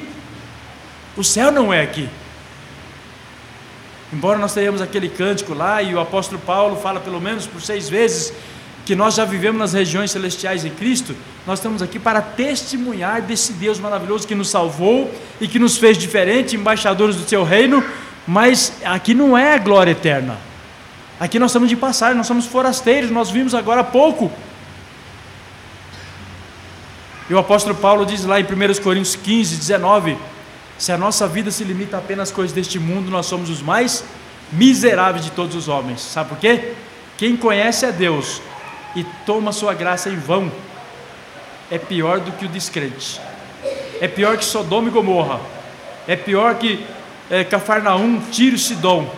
[1.17, 2.09] O céu não é aqui.
[4.13, 7.89] Embora nós tenhamos aquele cântico lá, e o apóstolo Paulo fala pelo menos por seis
[7.89, 8.33] vezes
[8.89, 11.15] que nós já vivemos nas regiões celestiais em Cristo,
[11.47, 15.99] nós estamos aqui para testemunhar desse Deus maravilhoso que nos salvou e que nos fez
[15.99, 17.85] diferente, embaixadores do seu reino,
[18.27, 20.39] mas aqui não é a glória eterna.
[21.21, 24.33] Aqui nós estamos de passagem, nós somos forasteiros, nós vimos agora há pouco.
[27.29, 30.17] E o apóstolo Paulo diz lá em 1 Coríntios 15, 19:
[30.79, 34.03] se a nossa vida se limita apenas às coisas deste mundo, nós somos os mais
[34.51, 36.01] miseráveis de todos os homens.
[36.01, 36.73] Sabe por quê?
[37.19, 38.41] Quem conhece a Deus
[38.95, 40.51] e toma sua graça em vão,
[41.71, 43.21] é pior do que o descrente.
[44.01, 45.41] É pior que Sodoma e Gomorra.
[46.07, 46.85] É pior que
[47.31, 49.13] é, Cafarnaum, Tiro e Sidom.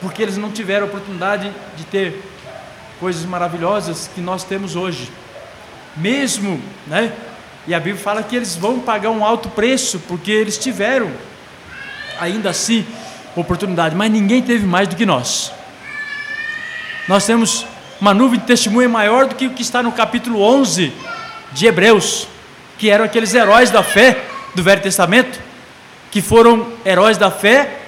[0.00, 2.22] Porque eles não tiveram oportunidade de ter
[3.00, 5.10] coisas maravilhosas que nós temos hoje.
[5.96, 7.12] Mesmo, né?
[7.66, 11.10] E a Bíblia fala que eles vão pagar um alto preço, porque eles tiveram,
[12.20, 12.86] ainda assim,
[13.34, 15.52] oportunidade, mas ninguém teve mais do que nós.
[17.08, 17.66] Nós temos
[18.00, 20.92] uma nuvem de testemunha maior do que o que está no capítulo 11
[21.52, 22.28] de Hebreus,
[22.78, 25.38] que eram aqueles heróis da fé do Velho Testamento,
[26.10, 27.80] que foram heróis da fé,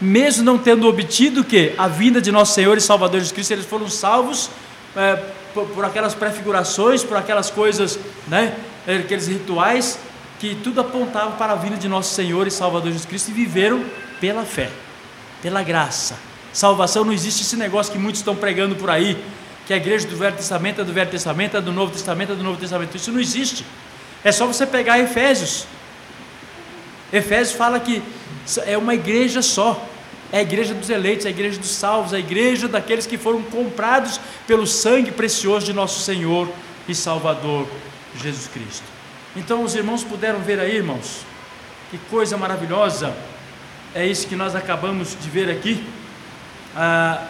[0.00, 3.66] mesmo não tendo obtido que a vinda de nosso Senhor e Salvador Jesus Cristo, eles
[3.66, 4.50] foram salvos
[4.96, 5.16] é,
[5.54, 7.98] por, por, aquelas prefigurações, por aquelas coisas,
[8.28, 8.54] né,
[8.86, 9.98] aqueles rituais,
[10.38, 13.84] que tudo apontava para a vinda de nosso Senhor e Salvador Jesus Cristo e viveram
[14.20, 14.70] pela fé,
[15.40, 16.16] pela graça.
[16.52, 19.22] Salvação não existe esse negócio que muitos estão pregando por aí,
[19.66, 22.34] que a igreja do Velho Testamento é do Velho Testamento, é do Novo Testamento, é
[22.34, 22.96] do Novo Testamento.
[22.96, 23.64] Isso não existe.
[24.22, 25.66] É só você pegar Efésios.
[27.12, 28.02] Efésios fala que
[28.66, 29.88] é uma igreja só.
[30.32, 33.16] É a igreja dos eleitos, é a igreja dos salvos, é a igreja daqueles que
[33.16, 36.48] foram comprados pelo sangue precioso de nosso Senhor
[36.88, 37.68] e Salvador
[38.20, 38.84] Jesus Cristo.
[39.36, 41.20] Então os irmãos puderam ver aí, irmãos,
[41.90, 43.14] que coisa maravilhosa
[43.94, 45.86] é isso que nós acabamos de ver aqui.
[46.74, 47.28] Ah,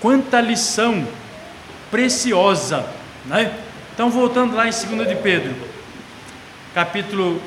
[0.00, 1.06] quanta lição
[1.90, 2.86] preciosa.
[3.26, 3.52] Né?
[3.92, 5.54] Então, voltando lá em 2 de Pedro,
[6.74, 7.40] capítulo,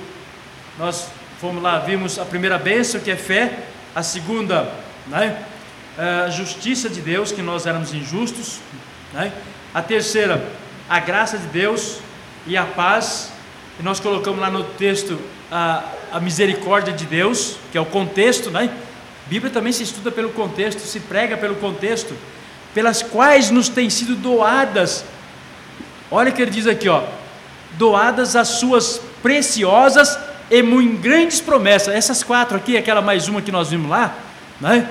[0.77, 1.07] nós
[1.39, 3.59] fomos lá, vimos a primeira bênção, que é fé,
[3.95, 4.71] a segunda,
[5.07, 5.43] né?
[5.97, 8.59] a justiça de Deus, que nós éramos injustos,
[9.13, 9.31] né?
[9.73, 10.43] a terceira,
[10.89, 11.99] a graça de Deus
[12.45, 13.31] e a paz,
[13.79, 15.19] e nós colocamos lá no texto
[15.51, 18.69] a, a misericórdia de Deus, que é o contexto, né?
[19.27, 22.13] Bíblia também se estuda pelo contexto, se prega pelo contexto
[22.73, 25.05] pelas quais nos têm sido doadas.
[26.09, 27.03] Olha o que ele diz aqui, ó.
[27.73, 30.17] Doadas as suas preciosas
[30.49, 31.93] e muito grandes promessas.
[31.93, 34.15] Essas quatro aqui, aquela mais uma que nós vimos lá,
[34.59, 34.89] né?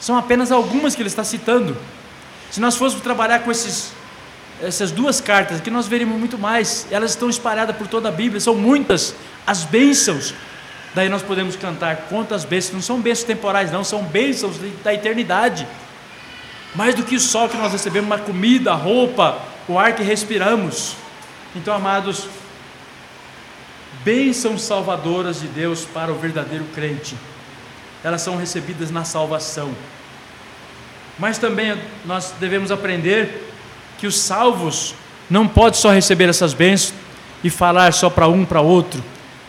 [0.00, 1.76] São apenas algumas que ele está citando.
[2.50, 3.92] Se nós fôssemos trabalhar com esses,
[4.62, 6.86] essas duas cartas aqui, nós veríamos muito mais.
[6.90, 9.14] Elas estão espalhadas por toda a Bíblia, são muitas
[9.46, 10.34] as bênçãos.
[10.94, 15.66] Daí nós podemos cantar quantas bênçãos, não são bênçãos temporais, não, são bênçãos da eternidade
[16.74, 20.94] mais do que o sol que nós recebemos, uma comida, roupa, o ar que respiramos.
[21.54, 22.28] Então, amados,
[24.04, 27.16] bênçãos salvadoras de Deus para o verdadeiro crente,
[28.04, 29.72] elas são recebidas na salvação.
[31.18, 33.50] Mas também nós devemos aprender
[33.98, 34.94] que os salvos
[35.30, 36.94] não podem só receber essas bênçãos
[37.42, 39.02] e falar só para um, para outro.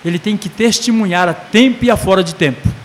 [0.03, 2.76] Ele tem que testemunhar a tempo e a fora de tempo.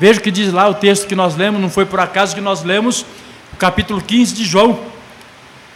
[0.00, 2.40] Veja o que diz lá o texto que nós lemos, não foi por acaso que
[2.40, 3.04] nós lemos
[3.52, 4.80] o capítulo 15 de João.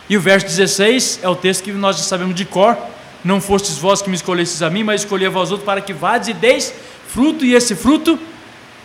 [0.09, 2.75] E o verso 16 é o texto que nós já sabemos de cor.
[3.23, 5.93] Não fostes vós que me escolhestes a mim, mas escolhi a vós outros para que
[5.93, 6.73] vades e deis
[7.07, 8.19] fruto, e esse fruto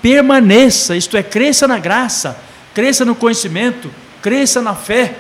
[0.02, 2.38] permaneça, isto é, cresça na graça,
[2.76, 3.90] cresça no conhecimento,
[4.22, 5.16] cresça na fé.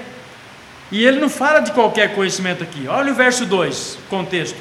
[0.91, 2.89] E ele não fala de qualquer conhecimento aqui.
[2.89, 4.57] Olha o verso 2, contexto.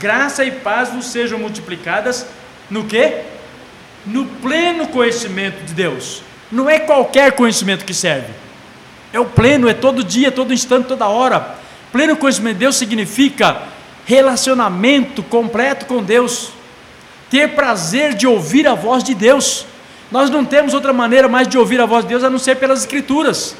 [0.00, 2.26] Graça e paz vos sejam multiplicadas
[2.70, 3.33] no que?
[4.06, 6.22] No pleno conhecimento de Deus.
[6.50, 8.28] Não é qualquer conhecimento que serve.
[9.12, 11.56] É o pleno, é todo dia, todo instante, toda hora.
[11.92, 13.62] Pleno conhecimento de Deus significa
[14.04, 16.50] relacionamento completo com Deus
[17.30, 19.66] ter prazer de ouvir a voz de Deus.
[20.10, 22.56] Nós não temos outra maneira mais de ouvir a voz de Deus a não ser
[22.56, 23.56] pelas Escrituras.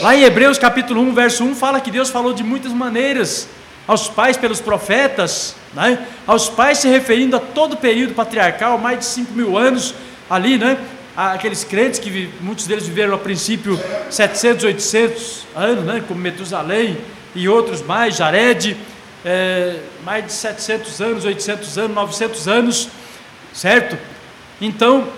[0.00, 3.48] Lá em Hebreus capítulo 1, verso 1, fala que Deus falou de muitas maneiras
[3.86, 6.06] aos pais pelos profetas, né?
[6.26, 9.94] aos pais se referindo a todo o período patriarcal, mais de 5 mil anos
[10.28, 10.78] ali, né?
[11.16, 13.78] aqueles crentes que muitos deles viveram a princípio
[14.10, 16.02] 700, 800 anos, né?
[16.06, 16.98] como Metusalém
[17.34, 18.76] e outros mais, Jared,
[19.24, 22.88] é, mais de 700 anos, 800 anos, 900 anos,
[23.52, 23.98] certo?
[24.60, 25.08] Então,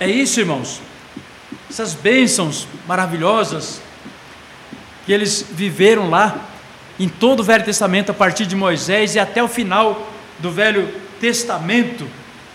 [0.00, 0.80] é isso, irmãos.
[1.70, 3.80] Essas bênçãos maravilhosas
[5.04, 6.38] que eles viveram lá,
[6.98, 10.88] em todo o Velho Testamento, a partir de Moisés e até o final do Velho
[11.20, 12.06] Testamento,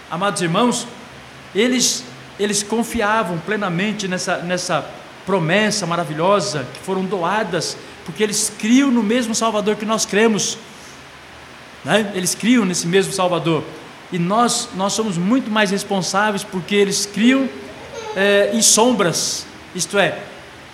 [0.10, 0.88] amados irmãos,
[1.54, 2.04] eles,
[2.40, 4.86] eles confiavam plenamente nessa, nessa
[5.26, 10.58] promessa maravilhosa que foram doadas porque eles criam no mesmo Salvador que nós cremos.
[11.86, 12.12] Né?
[12.16, 13.64] Eles criam nesse mesmo Salvador.
[14.12, 17.48] E nós, nós somos muito mais responsáveis porque eles criam
[18.16, 20.18] é, em sombras, isto é,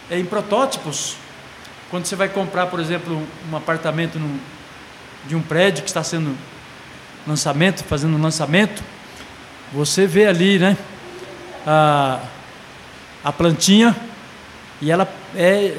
[0.09, 1.17] é, em protótipos.
[1.89, 3.21] Quando você vai comprar, por exemplo,
[3.51, 4.19] um apartamento
[5.27, 6.35] de um prédio que está sendo
[7.27, 8.83] lançamento, fazendo lançamento,
[9.71, 10.77] você vê ali, né,
[11.65, 12.19] a,
[13.23, 13.95] a plantinha
[14.81, 15.77] e ela é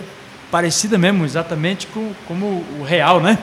[0.50, 3.38] parecida mesmo, exatamente com, como o real, né?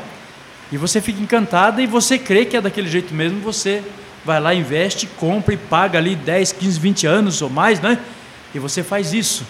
[0.72, 3.84] E você fica encantada e você crê que é daquele jeito mesmo, você
[4.26, 8.00] vai lá, investe, compra e paga ali 10, 15, 20 anos ou mais, né?
[8.56, 9.46] E você faz isso.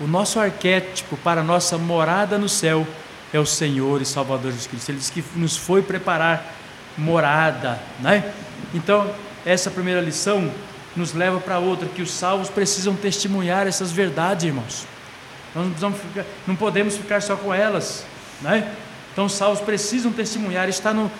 [0.00, 2.86] O nosso arquétipo para a nossa morada no céu
[3.32, 4.90] é o Senhor e Salvador Jesus Cristo.
[4.90, 6.54] Ele disse que nos foi preparar
[6.96, 8.32] morada, né?
[8.74, 9.10] Então,
[9.44, 10.50] essa primeira lição
[10.96, 14.86] nos leva para outra, que os salvos precisam testemunhar essas verdades, irmãos.
[15.54, 18.04] Nós não, ficar, não podemos ficar só com elas.
[18.40, 18.70] Né?
[19.12, 20.68] Então os salvos precisam testemunhar.
[20.68, 21.10] Está no,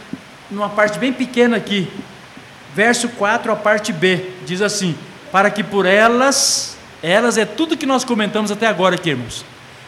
[0.51, 1.91] numa parte bem pequena aqui.
[2.75, 4.33] Verso 4, a parte B.
[4.45, 4.97] Diz assim:
[5.33, 9.45] Para que por elas, elas é tudo que nós comentamos até agora aqui, irmãos.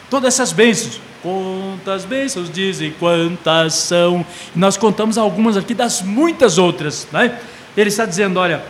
[0.09, 1.01] Todas essas bênçãos.
[1.21, 4.25] Quantas bênçãos dizem, quantas são.
[4.55, 7.07] Nós contamos algumas aqui das muitas outras.
[7.11, 7.37] Né?
[7.75, 8.63] Ele está dizendo: olha,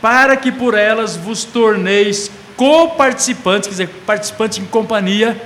[0.00, 5.40] para que por elas vos torneis co-participantes, quer dizer, participante em companhia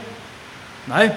[0.87, 1.17] né,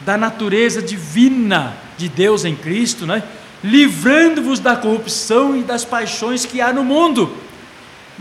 [0.00, 3.22] da natureza divina de Deus em Cristo, né,
[3.62, 7.32] livrando-vos da corrupção e das paixões que há no mundo.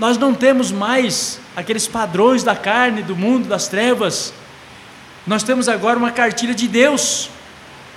[0.02, 4.34] Nós não temos mais aqueles padrões da carne, do mundo, das trevas.
[5.26, 7.30] Nós temos agora uma cartilha de Deus.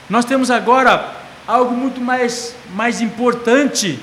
[0.08, 1.16] Nós temos agora
[1.48, 3.98] algo muito mais, mais importante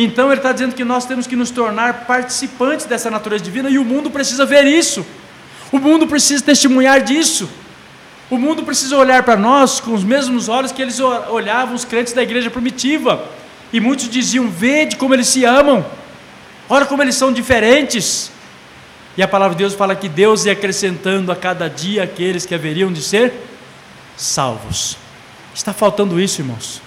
[0.00, 3.78] então ele está dizendo que nós temos que nos tornar participantes dessa natureza divina e
[3.78, 5.04] o mundo precisa ver isso.
[5.72, 7.50] O mundo precisa testemunhar disso.
[8.30, 12.12] O mundo precisa olhar para nós com os mesmos olhos que eles olhavam os crentes
[12.12, 13.24] da igreja primitiva.
[13.72, 15.84] E muitos diziam: Vede como eles se amam,
[16.68, 18.30] olha como eles são diferentes.
[19.16, 22.54] E a palavra de Deus fala que Deus ia acrescentando a cada dia aqueles que
[22.54, 23.32] haveriam de ser
[24.16, 24.96] salvos.
[25.54, 26.80] Está faltando isso, irmãos.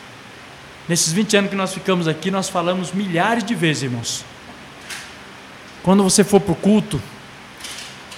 [0.87, 4.23] Nesses 20 anos que nós ficamos aqui, nós falamos milhares de vezes, irmãos.
[5.83, 7.01] Quando você for para o culto,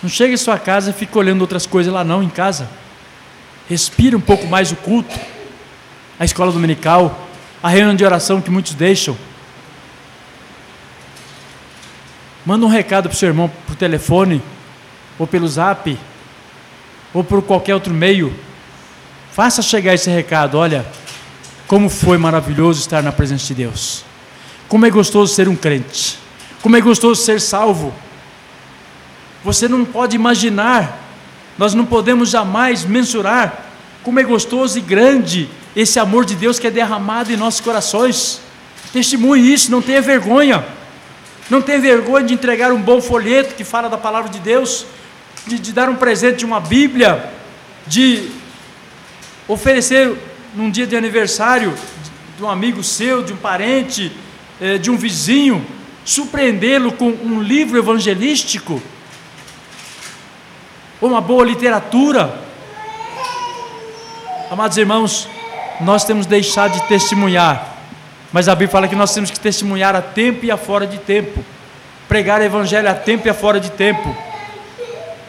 [0.01, 2.69] não chega em sua casa e fica olhando outras coisas lá não, em casa.
[3.69, 5.17] Respire um pouco mais o culto,
[6.19, 7.27] a escola dominical,
[7.61, 9.17] a reunião de oração que muitos deixam.
[12.45, 14.41] Manda um recado para o seu irmão por telefone,
[15.17, 15.97] ou pelo zap,
[17.13, 18.33] ou por qualquer outro meio.
[19.31, 20.85] Faça chegar esse recado, olha,
[21.67, 24.03] como foi maravilhoso estar na presença de Deus.
[24.67, 26.17] Como é gostoso ser um crente.
[26.61, 27.93] Como é gostoso ser salvo.
[29.43, 30.99] Você não pode imaginar,
[31.57, 33.65] nós não podemos jamais mensurar
[34.03, 38.39] como é gostoso e grande esse amor de Deus que é derramado em nossos corações.
[38.91, 40.63] Testemunhe isso, não tenha vergonha.
[41.49, 44.85] Não tem vergonha de entregar um bom folheto que fala da palavra de Deus,
[45.45, 47.31] de, de dar um presente de uma Bíblia,
[47.85, 48.29] de
[49.47, 50.15] oferecer
[50.55, 51.73] num dia de aniversário
[52.37, 54.11] de um amigo seu, de um parente,
[54.59, 55.65] eh, de um vizinho,
[56.05, 58.81] surpreendê-lo com um livro evangelístico,
[60.99, 62.41] ou uma boa literatura.
[64.49, 65.27] Amados irmãos,
[65.81, 67.72] nós temos deixado de testemunhar,
[68.33, 70.97] mas a Bíblia fala que nós temos que testemunhar a tempo e a fora de
[70.97, 71.45] tempo,
[72.09, 74.13] pregar o Evangelho a tempo e a fora de tempo.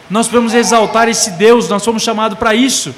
[0.09, 2.93] Nós podemos exaltar esse Deus, nós somos chamados para isso.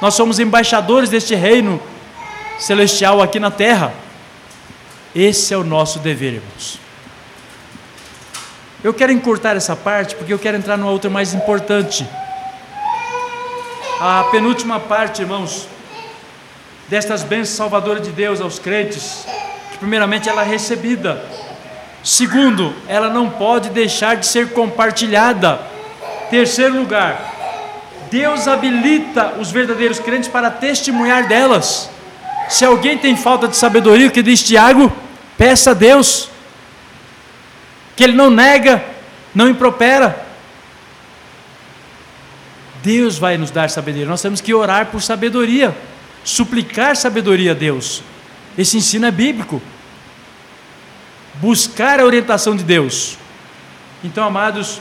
[0.00, 1.82] Nós somos embaixadores deste reino
[2.58, 3.92] celestial aqui na terra.
[5.14, 6.78] Esse é o nosso dever, irmãos.
[8.82, 12.08] Eu quero encurtar essa parte porque eu quero entrar numa outra mais importante.
[14.00, 15.66] A penúltima parte, irmãos,
[16.88, 19.26] destas bênçãos salvadoras de Deus aos crentes,
[19.78, 21.22] primeiramente ela é recebida.
[22.02, 25.60] Segundo, ela não pode deixar de ser compartilhada.
[26.30, 27.34] Terceiro lugar,
[28.10, 31.90] Deus habilita os verdadeiros crentes para testemunhar delas.
[32.48, 34.90] Se alguém tem falta de sabedoria, o que diz Tiago,
[35.36, 36.30] peça a Deus,
[37.94, 38.82] que Ele não nega,
[39.34, 40.26] não impropera.
[42.82, 45.76] Deus vai nos dar sabedoria, nós temos que orar por sabedoria,
[46.24, 48.02] suplicar sabedoria a Deus.
[48.58, 49.62] Esse ensino é bíblico.
[51.34, 53.16] Buscar a orientação de Deus.
[54.02, 54.80] Então, amados,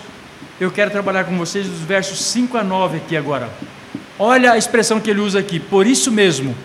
[0.59, 3.51] eu quero trabalhar com vocês dos versos 5 a 9 aqui agora.
[4.17, 6.55] Olha a expressão que ele usa aqui, por isso mesmo.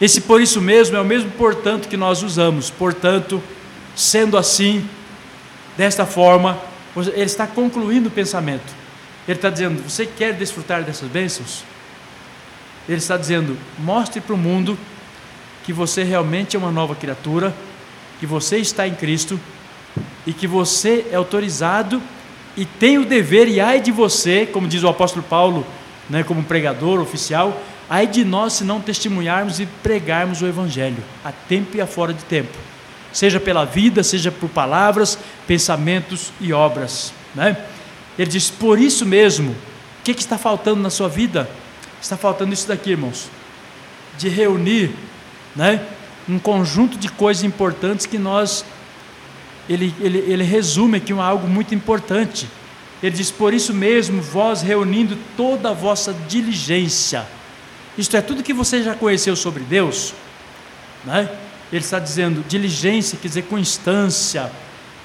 [0.00, 2.70] Esse por isso mesmo é o mesmo portanto que nós usamos.
[2.70, 3.42] Portanto,
[3.94, 4.88] sendo assim,
[5.76, 6.58] desta forma,
[6.96, 8.74] ele está concluindo o pensamento.
[9.28, 11.64] Ele está dizendo: Você quer desfrutar dessas bênçãos?
[12.88, 14.78] Ele está dizendo: Mostre para o mundo
[15.66, 17.52] que você realmente é uma nova criatura,
[18.20, 19.38] que você está em Cristo
[20.24, 22.00] e que você é autorizado
[22.56, 25.66] e tem o dever, e ai de você, como diz o apóstolo Paulo,
[26.08, 31.32] né, como pregador oficial, ai de nós se não testemunharmos e pregarmos o Evangelho, a
[31.32, 32.56] tempo e a fora de tempo,
[33.12, 37.12] seja pela vida, seja por palavras, pensamentos e obras.
[37.34, 37.56] Né?
[38.16, 41.50] Ele diz: por isso mesmo, o que, que está faltando na sua vida?
[42.00, 43.28] Está faltando isso daqui, irmãos,
[44.16, 44.94] de reunir
[45.56, 45.84] né,
[46.28, 48.64] um conjunto de coisas importantes que nós
[49.68, 52.48] ele, ele, ele resume aqui algo muito importante.
[53.02, 57.26] Ele diz: Por isso mesmo, vós reunindo toda a vossa diligência,
[57.98, 60.14] isto é, tudo que você já conheceu sobre Deus,
[61.04, 61.28] né?
[61.72, 64.50] ele está dizendo: diligência quer dizer com instância,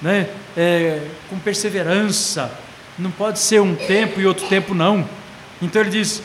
[0.01, 0.29] né?
[0.55, 2.51] É, com perseverança,
[2.97, 5.07] não pode ser um tempo e outro tempo não.
[5.61, 6.21] Então ele diz: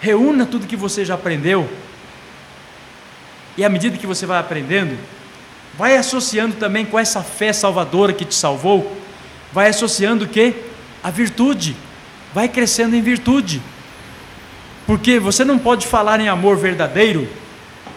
[0.00, 1.68] reúna tudo que você já aprendeu,
[3.60, 4.96] e à medida que você vai aprendendo,
[5.76, 8.96] vai associando também com essa fé salvadora que te salvou,
[9.52, 10.54] vai associando o que?
[11.04, 11.76] A virtude,
[12.32, 13.60] vai crescendo em virtude,
[14.86, 17.28] porque você não pode falar em amor verdadeiro,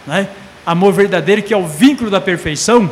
[0.05, 0.27] né?
[0.65, 2.91] amor verdadeiro que é o vínculo da perfeição,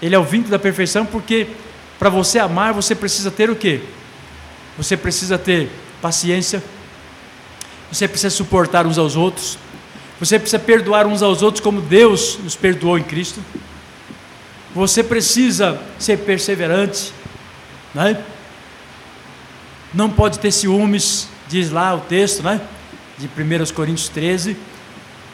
[0.00, 1.46] ele é o vínculo da perfeição porque
[1.98, 3.82] para você amar você precisa ter o que?
[4.78, 5.68] Você precisa ter
[6.00, 6.62] paciência,
[7.92, 9.58] você precisa suportar uns aos outros,
[10.18, 13.40] você precisa perdoar uns aos outros como Deus nos perdoou em Cristo.
[14.74, 17.12] Você precisa ser perseverante,
[17.94, 18.22] né?
[19.92, 22.60] não pode ter ciúmes, diz lá o texto, né?
[23.18, 24.56] de 1 Coríntios 13.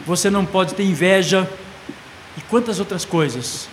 [0.06, 1.48] Você não pode ter inveja
[2.36, 3.68] e quantas outras coisas.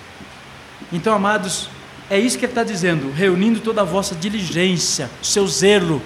[0.91, 1.69] Então, amados,
[2.10, 6.02] é isso que ele está dizendo, reunindo toda a vossa diligência, seu zelo,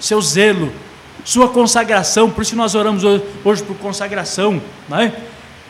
[0.00, 0.72] seu zelo,
[1.24, 4.60] sua consagração, por isso que nós oramos hoje, hoje por consagração,
[4.92, 5.10] é?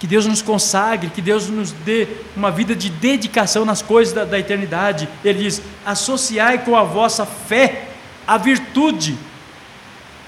[0.01, 4.25] que Deus nos consagre, que Deus nos dê uma vida de dedicação nas coisas da,
[4.25, 5.09] da eternidade.
[5.25, 7.89] Ele diz: associai com a vossa fé
[8.27, 9.17] a virtude.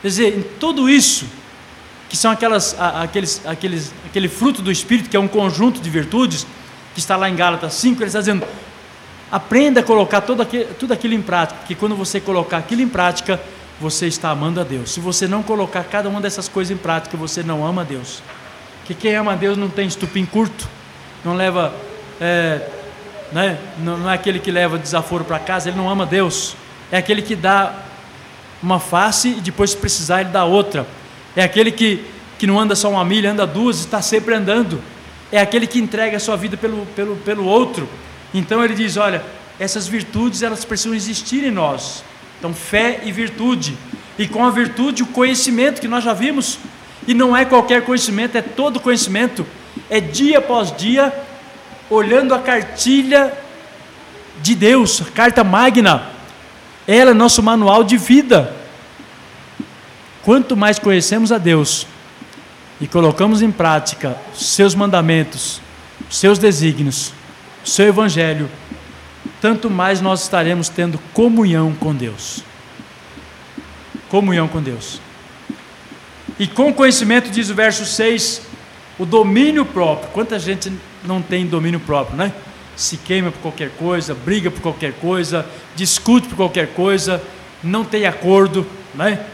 [0.01, 1.27] Quer dizer, em tudo isso,
[2.09, 6.47] que são aquelas, aqueles, aqueles, aquele fruto do Espírito, que é um conjunto de virtudes,
[6.95, 8.47] que está lá em Gálatas 5, ele está dizendo:
[9.31, 10.43] aprenda a colocar tudo
[10.93, 13.41] aquilo em prática, porque quando você colocar aquilo em prática,
[13.81, 14.93] você está amando a Deus.
[14.93, 18.23] Se você não colocar cada uma dessas coisas em prática, você não ama a Deus
[18.87, 20.69] que quem ama a Deus não tem estupim curto,
[21.25, 21.75] não leva,
[22.21, 22.69] é,
[23.33, 26.55] né, não, é aquele que leva desaforo para casa, ele não ama Deus,
[26.93, 27.75] é aquele que dá
[28.63, 30.87] uma face e depois, se precisar, ele dá outra,
[31.35, 32.05] é aquele que,
[32.39, 34.81] que não anda só uma milha, anda duas e está sempre andando,
[35.33, 37.89] é aquele que entrega a sua vida pelo, pelo, pelo outro.
[38.33, 39.25] Então ele diz: olha,
[39.59, 42.05] essas virtudes elas precisam existir em nós.
[42.39, 43.77] Então, fé e virtude.
[44.19, 46.59] E com a virtude, o conhecimento que nós já vimos.
[47.07, 49.47] E não é qualquer conhecimento, é todo conhecimento.
[49.89, 51.13] É dia após dia,
[51.89, 53.33] olhando a cartilha
[54.43, 56.11] de Deus, carta magna.
[56.87, 58.55] Ela é nosso manual de vida.
[60.23, 61.87] Quanto mais conhecemos a Deus
[62.81, 65.61] e colocamos em prática seus mandamentos,
[66.11, 67.13] seus desígnios,
[67.65, 68.51] seu evangelho,
[69.47, 72.43] tanto mais nós estaremos tendo comunhão com Deus.
[74.09, 75.01] Comunhão com Deus.
[76.37, 78.43] E com conhecimento, diz o verso 6,
[78.99, 80.11] o domínio próprio.
[80.11, 80.73] Quanta gente
[81.05, 82.33] não tem domínio próprio, né?
[82.75, 87.23] Se queima por qualquer coisa, briga por qualquer coisa, discute por qualquer coisa,
[87.63, 88.67] não tem acordo,
[88.97, 89.27] né?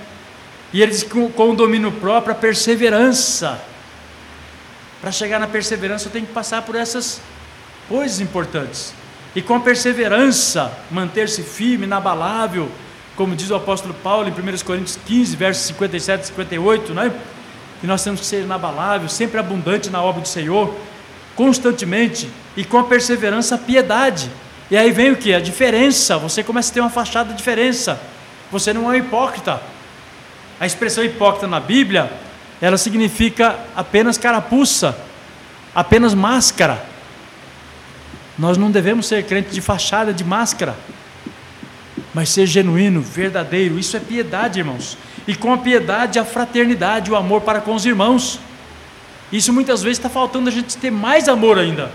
[0.75, 3.59] E ele diz que com, com o domínio próprio, a perseverança.
[5.01, 7.19] Para chegar na perseverança, eu tenho que passar por essas
[7.89, 8.93] coisas importantes.
[9.35, 12.70] E com a perseverança, manter-se firme, inabalável,
[13.16, 17.12] como diz o apóstolo Paulo em 1 Coríntios 15, versos 57 e 58, né?
[17.80, 20.74] Que nós temos que ser inabaláveis, sempre abundante na obra do Senhor,
[21.35, 24.30] constantemente, e com a perseverança, a piedade.
[24.70, 25.35] E aí vem o que?
[25.35, 26.18] A diferença.
[26.18, 28.01] Você começa a ter uma fachada de diferença.
[28.51, 29.61] Você não é um hipócrita.
[30.61, 32.11] A expressão hipócrita na Bíblia,
[32.61, 34.97] ela significa apenas carapuça,
[35.74, 36.91] apenas máscara.
[38.43, 40.76] Nós não devemos ser crentes de fachada, de máscara
[42.14, 43.78] mas ser genuíno, verdadeiro.
[43.78, 44.99] Isso é piedade, irmãos.
[45.26, 48.38] E com a piedade, a fraternidade, o amor para com os irmãos.
[49.30, 51.90] Isso muitas vezes está faltando a gente ter mais amor ainda.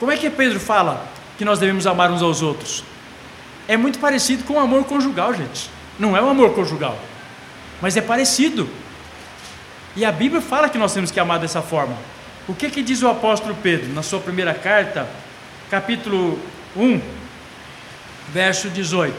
[0.00, 1.06] Como é que Pedro fala
[1.38, 2.82] que nós devemos amar uns aos outros?
[3.68, 5.70] É muito parecido com o amor conjugal, gente.
[5.98, 6.98] Não é o amor conjugal,
[7.80, 8.68] mas é parecido.
[9.94, 11.96] E a Bíblia fala que nós temos que amar dessa forma.
[12.48, 15.08] O que, que diz o apóstolo Pedro na sua primeira carta,
[15.74, 16.38] capítulo
[16.76, 17.00] 1,
[18.32, 19.12] verso 18.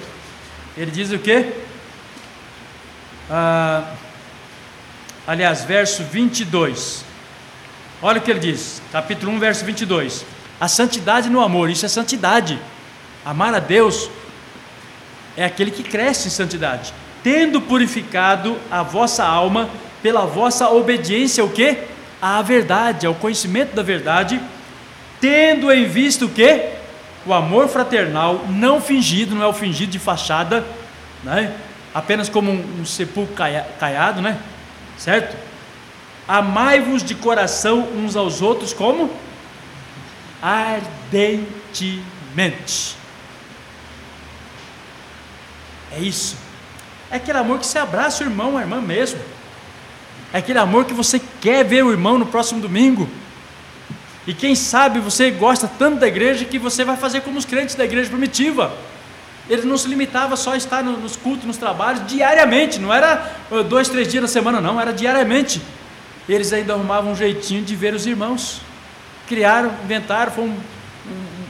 [0.77, 1.51] Ele diz o quê?
[3.29, 3.91] Ah,
[5.27, 7.03] aliás, verso 22.
[8.01, 10.25] Olha o que ele diz, capítulo 1, verso 22.
[10.57, 12.57] A santidade no amor, isso é santidade.
[13.25, 14.09] Amar a Deus
[15.35, 19.69] é aquele que cresce em santidade, tendo purificado a vossa alma
[20.01, 21.79] pela vossa obediência ao que?
[22.21, 24.39] À verdade, ao conhecimento da verdade,
[25.19, 26.75] tendo em vista o que?
[27.25, 30.63] o amor fraternal não fingido, não é o fingido de fachada,
[31.23, 31.53] né?
[31.93, 33.35] apenas como um, um sepulcro
[33.79, 34.39] caiado, né?
[34.97, 35.35] certo?
[36.27, 39.11] Amai-vos de coração uns aos outros como?
[40.41, 42.95] Ardentemente.
[45.95, 46.37] É isso.
[47.09, 49.19] É aquele amor que você abraça o irmão, a irmã mesmo.
[50.33, 53.09] É aquele amor que você quer ver o irmão no próximo domingo.
[54.27, 57.75] E quem sabe você gosta tanto da igreja que você vai fazer como os crentes
[57.75, 58.75] da igreja primitiva.
[59.47, 63.63] Eles não se limitavam só a estar nos cultos, nos trabalhos, diariamente, não era uh,
[63.63, 65.61] dois, três dias na semana, não, era diariamente.
[66.27, 68.61] Eles ainda arrumavam um jeitinho de ver os irmãos.
[69.27, 71.45] Criaram, inventaram, foi um, um,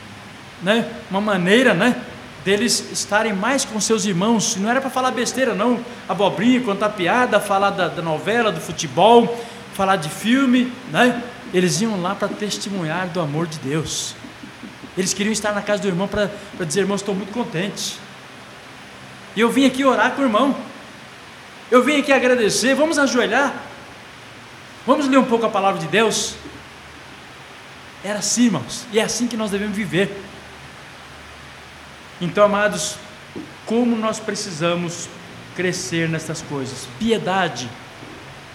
[0.62, 1.96] né, uma maneira né,
[2.44, 4.58] deles estarem mais com seus irmãos.
[4.58, 9.42] Não era para falar besteira, não, abobrinha, contar piada, falar da, da novela, do futebol,
[9.74, 11.24] falar de filme, né?
[11.56, 14.14] Eles iam lá para testemunhar do amor de Deus.
[14.98, 16.30] Eles queriam estar na casa do irmão para
[16.66, 17.98] dizer: irmão, estou muito contente.
[19.38, 20.54] E eu vim aqui orar com o irmão.
[21.72, 22.76] Eu vim aqui agradecer.
[22.76, 23.56] Vamos ajoelhar.
[24.86, 26.36] Vamos ler um pouco a palavra de Deus.
[28.04, 28.86] Era assim, irmãos.
[28.92, 30.26] E é assim que nós devemos viver.
[32.20, 32.98] Então, amados,
[33.66, 35.08] como nós precisamos
[35.56, 36.86] crescer nessas coisas?
[37.00, 37.70] Piedade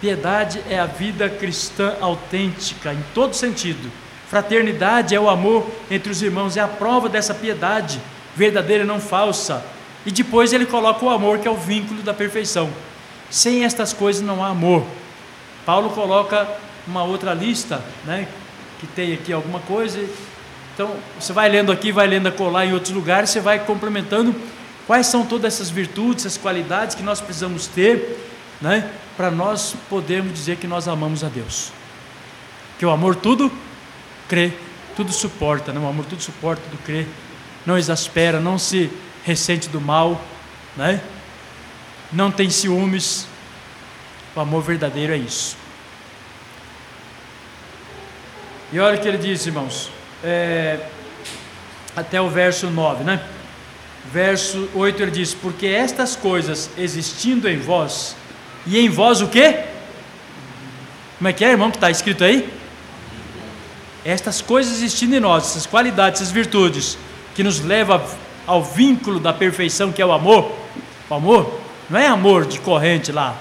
[0.01, 3.91] Piedade é a vida cristã autêntica, em todo sentido.
[4.29, 8.01] Fraternidade é o amor entre os irmãos, é a prova dessa piedade
[8.35, 9.63] verdadeira e não falsa.
[10.07, 12.71] E depois ele coloca o amor, que é o vínculo da perfeição.
[13.29, 14.87] Sem estas coisas não há amor.
[15.67, 16.49] Paulo coloca
[16.87, 18.27] uma outra lista, né,
[18.79, 20.03] que tem aqui alguma coisa.
[20.75, 24.35] Então, você vai lendo aqui, vai lendo colar em outros lugares, você vai complementando
[24.87, 28.30] quais são todas essas virtudes, essas qualidades que nós precisamos ter,
[28.61, 31.73] né, para nós podermos dizer que nós amamos a Deus.
[32.79, 33.51] Que o amor tudo
[34.29, 34.53] crê,
[34.97, 35.81] tudo suporta, né?
[35.81, 37.07] o amor tudo suporta, tudo crê,
[37.67, 38.91] não exaspera, não se
[39.25, 40.21] ressente do mal,
[40.77, 41.01] né?
[42.13, 43.27] não tem ciúmes.
[44.35, 45.57] O amor verdadeiro é isso.
[48.73, 49.91] E olha o que ele diz, irmãos,
[50.23, 50.79] é,
[51.97, 53.21] até o verso 9, né?
[54.13, 58.17] Verso 8 ele diz: Porque estas coisas existindo em vós,
[58.71, 59.65] e em vós o quê?
[61.19, 62.49] Como é que é, irmão, que está escrito aí?
[64.05, 66.97] Estas coisas existindo em nós, essas qualidades, essas virtudes,
[67.35, 68.01] que nos leva
[68.47, 70.53] ao vínculo da perfeição que é o amor.
[71.11, 71.61] O amor
[71.91, 73.37] não é amor de corrente lá,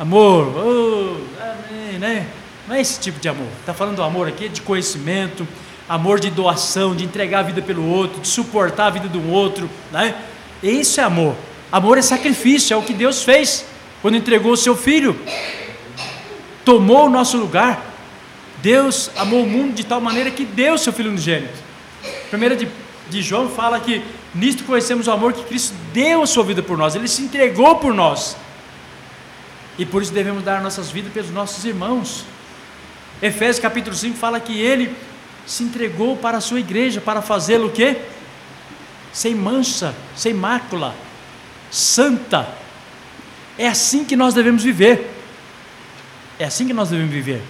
[0.00, 2.26] amor, oh, amém, né?
[2.66, 3.48] Não é esse tipo de amor.
[3.60, 5.46] Está falando do amor aqui de conhecimento,
[5.88, 9.70] amor de doação, de entregar a vida pelo outro, de suportar a vida do outro,
[9.92, 10.16] né?
[10.60, 11.36] Isso é amor.
[11.70, 13.70] Amor é sacrifício, é o que Deus fez
[14.02, 15.18] quando entregou o seu filho.
[16.64, 17.86] Tomou o nosso lugar.
[18.60, 21.54] Deus amou o mundo de tal maneira que deu o seu filho unigênito.
[22.28, 22.68] Primeira de,
[23.08, 24.02] de João fala que
[24.34, 27.76] nisto conhecemos o amor que Cristo deu a sua vida por nós, ele se entregou
[27.76, 28.36] por nós.
[29.78, 32.24] E por isso devemos dar nossas vidas pelos nossos irmãos.
[33.20, 34.94] Efésios capítulo 5 fala que ele
[35.46, 37.96] se entregou para a sua igreja para fazê-lo o quê?
[39.12, 40.94] Sem mancha, sem mácula,
[41.70, 42.61] santa.
[43.58, 45.10] É assim que nós devemos viver.
[46.38, 47.42] É assim que nós devemos viver.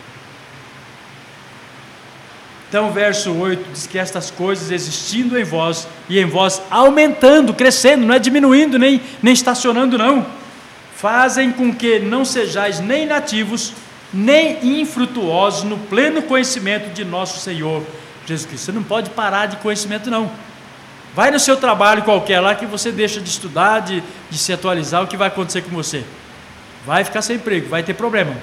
[2.68, 8.06] Então, verso 8 diz que estas coisas existindo em vós e em vós aumentando, crescendo,
[8.06, 10.26] não é diminuindo nem, nem estacionando, não,
[10.96, 13.74] fazem com que não sejais nem nativos,
[14.10, 17.84] nem infrutuosos no pleno conhecimento de nosso Senhor
[18.26, 18.64] Jesus Cristo.
[18.64, 20.30] Você não pode parar de conhecimento, não.
[21.14, 25.02] Vai no seu trabalho qualquer lá que você deixa de estudar, de, de se atualizar,
[25.02, 26.04] o que vai acontecer com você?
[26.86, 28.34] Vai ficar sem emprego, vai ter problema.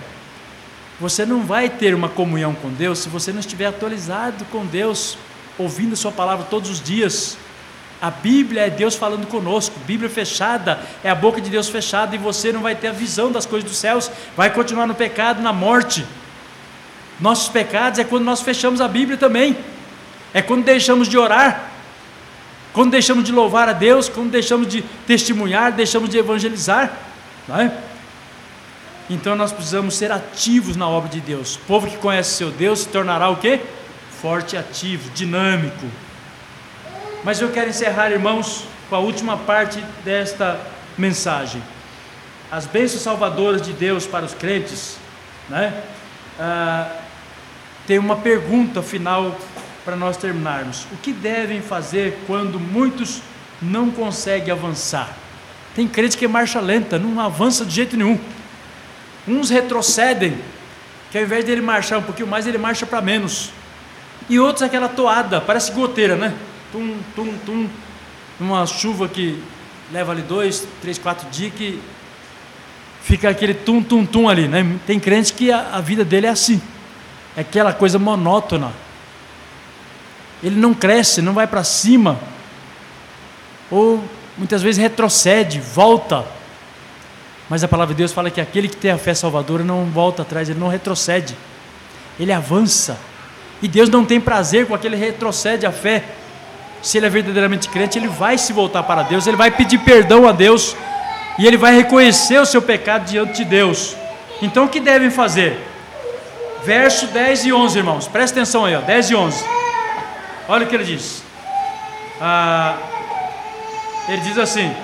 [1.00, 5.18] Você não vai ter uma comunhão com Deus se você não estiver atualizado com Deus,
[5.58, 7.38] ouvindo a Sua palavra todos os dias.
[8.02, 12.20] A Bíblia é Deus falando conosco, Bíblia fechada é a boca de Deus fechada e
[12.20, 15.52] você não vai ter a visão das coisas dos céus, vai continuar no pecado, na
[15.52, 16.06] morte.
[17.20, 19.58] Nossos pecados é quando nós fechamos a Bíblia também,
[20.34, 21.79] é quando deixamos de orar,
[22.74, 26.92] quando deixamos de louvar a Deus, quando deixamos de testemunhar, deixamos de evangelizar,
[27.48, 27.72] não é?
[29.10, 31.56] Então nós precisamos ser ativos na obra de Deus.
[31.56, 33.60] O povo que conhece seu Deus se tornará o quê?
[34.22, 35.86] Forte, ativo, dinâmico.
[37.24, 40.60] Mas eu quero encerrar, irmãos, com a última parte desta
[40.98, 41.62] mensagem.
[42.52, 44.98] As bênçãos salvadoras de Deus para os crentes,
[45.50, 45.84] né?
[46.40, 46.88] Ah,
[47.88, 49.36] tem uma pergunta final
[49.84, 50.86] para nós terminarmos.
[50.92, 53.22] O que devem fazer quando muitos
[53.62, 55.16] não conseguem avançar?
[55.76, 58.20] Tem crente que é marcha lenta, não avança de jeito nenhum.
[59.28, 60.38] Uns retrocedem,
[61.12, 63.52] que ao invés dele marchar um pouquinho mais, ele marcha para menos.
[64.30, 66.34] E outros aquela toada, parece goteira, né?
[66.72, 67.70] tum, tum, tum,
[68.40, 69.42] uma chuva que
[69.92, 71.80] leva ali dois, três, quatro dias que
[73.02, 74.66] fica aquele tum, tum, tum ali, né?
[74.86, 76.62] Tem crente que a, a vida dele é assim,
[77.36, 78.72] é aquela coisa monótona.
[80.44, 82.20] Ele não cresce, não vai para cima,
[83.70, 84.04] ou
[84.38, 86.26] muitas vezes retrocede, volta.
[87.50, 90.22] Mas a palavra de Deus fala que aquele que tem a fé salvadora não volta
[90.22, 91.36] atrás, ele não retrocede,
[92.20, 92.98] ele avança.
[93.62, 96.04] E Deus não tem prazer com aquele retrocede a fé
[96.82, 100.28] se ele é verdadeiramente crente, ele vai se voltar para Deus, ele vai pedir perdão
[100.28, 100.76] a Deus
[101.38, 103.96] e ele vai reconhecer o seu pecado diante de Deus.
[104.42, 105.60] Então o que devem fazer?
[106.64, 109.46] Verso 10 e 11, irmãos, presta atenção aí, ó, 10 e 11.
[110.50, 111.24] Olha o que ele diz.
[112.20, 112.78] Ah,
[114.10, 114.76] ele diz assim: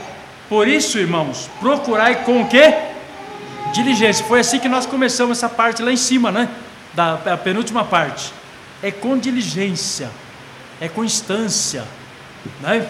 [0.47, 2.47] Por isso, irmãos, procurai com o?
[3.74, 4.24] Diligência.
[4.24, 6.47] Foi assim que nós começamos essa parte lá em cima, né?
[6.93, 8.32] Da penúltima parte.
[8.82, 10.09] É com diligência
[10.80, 11.84] é constância,
[12.61, 12.88] né?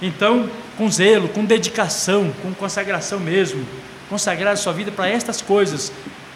[0.00, 3.66] Então, com zelo, com dedicação, com consagração mesmo,
[4.08, 5.92] consagrar a sua vida para estas coisas.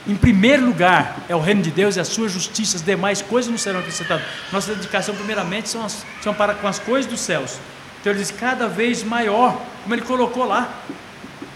[0.07, 3.51] Em primeiro lugar, é o reino de Deus e a sua justiça, as demais coisas
[3.51, 4.25] não serão acrescentadas.
[4.51, 7.59] Nossa dedicação, primeiramente, são, as, são para com as coisas dos céus.
[8.01, 10.73] Então ele diz, cada vez maior, como ele colocou lá,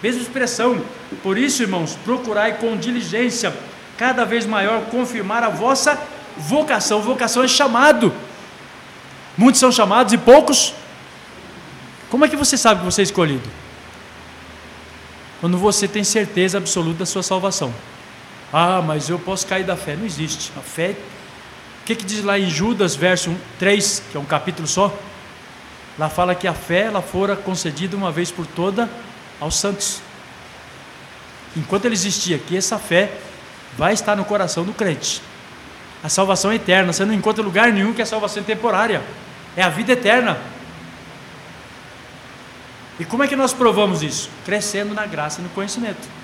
[0.02, 0.84] mesma expressão.
[1.22, 3.54] Por isso, irmãos, procurai com diligência,
[3.96, 5.98] cada vez maior, confirmar a vossa
[6.36, 7.00] vocação.
[7.00, 8.12] Vocação é chamado.
[9.38, 10.74] Muitos são chamados e poucos.
[12.10, 13.48] Como é que você sabe que você é escolhido?
[15.40, 17.72] Quando você tem certeza absoluta da sua salvação.
[18.56, 19.96] Ah, mas eu posso cair da fé.
[19.96, 20.52] Não existe.
[20.56, 20.94] A fé.
[21.82, 24.96] O que, que diz lá em Judas, verso 3, que é um capítulo só?
[25.98, 28.88] Lá fala que a fé ela fora concedida uma vez por toda
[29.40, 30.00] aos santos.
[31.56, 33.10] Enquanto ele existia aqui, essa fé
[33.76, 35.20] vai estar no coração do crente.
[36.00, 36.92] A salvação é eterna.
[36.92, 39.02] Você não encontra lugar nenhum que a salvação é temporária
[39.56, 40.38] é a vida eterna.
[43.00, 44.30] E como é que nós provamos isso?
[44.44, 46.23] Crescendo na graça e no conhecimento.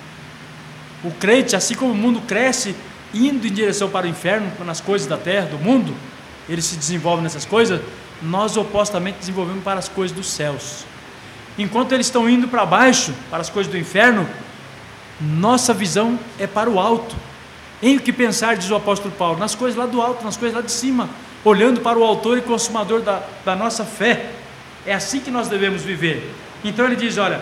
[1.03, 2.75] O crente, assim como o mundo cresce
[3.13, 5.93] indo em direção para o inferno, nas coisas da terra, do mundo,
[6.47, 7.81] ele se desenvolve nessas coisas,
[8.21, 10.85] nós opostamente desenvolvemos para as coisas dos céus.
[11.57, 14.27] Enquanto eles estão indo para baixo, para as coisas do inferno,
[15.19, 17.15] nossa visão é para o alto.
[17.81, 20.55] Em o que pensar, diz o apóstolo Paulo, nas coisas lá do alto, nas coisas
[20.55, 21.09] lá de cima
[21.43, 24.29] olhando para o autor e consumador da, da nossa fé.
[24.85, 26.33] É assim que nós devemos viver.
[26.63, 27.41] Então ele diz: olha,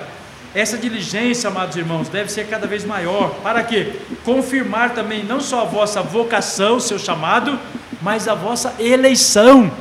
[0.54, 3.36] essa diligência, amados irmãos, deve ser cada vez maior.
[3.44, 3.94] Para quê?
[4.26, 7.60] Confirmar também não só a vossa vocação, seu chamado,
[8.02, 9.72] mas a vossa eleição.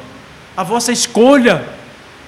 [0.57, 1.65] a vossa escolha.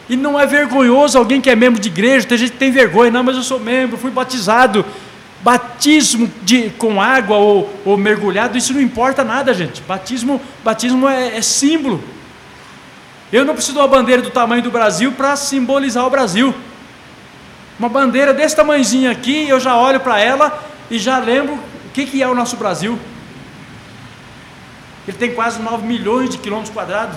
[0.08, 3.10] E não é vergonhoso alguém que é membro de igreja, tem gente que tem vergonha,
[3.10, 4.84] não, mas eu sou membro, fui batizado.
[5.42, 9.82] Batismo de, com água ou, ou mergulhado, isso não importa nada, gente.
[9.82, 12.02] Batismo, batismo é, é símbolo.
[13.32, 16.54] Eu não preciso de uma bandeira do tamanho do Brasil para simbolizar o Brasil.
[17.80, 22.04] Uma bandeira desse tamanhozinho aqui, eu já olho para ela e já lembro o que,
[22.04, 22.98] que é o nosso Brasil.
[25.08, 27.16] Ele tem quase 9 milhões de quilômetros quadrados.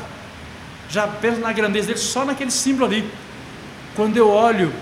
[0.87, 3.11] Já penso na grandeza dele só naquele símbolo ali.
[3.93, 4.73] Quando eu olho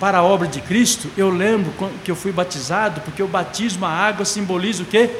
[0.00, 1.72] para a obra de Cristo, eu lembro
[2.04, 5.10] que eu fui batizado, porque o batismo, a água simboliza o quê?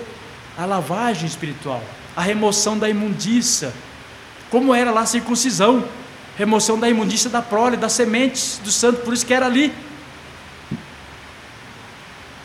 [0.59, 1.81] A lavagem espiritual,
[2.17, 3.73] a remoção da imundícia.
[4.51, 5.85] Como era lá a circuncisão,
[6.37, 9.73] remoção da imundícia da prole, das sementes do santo, por isso que era ali.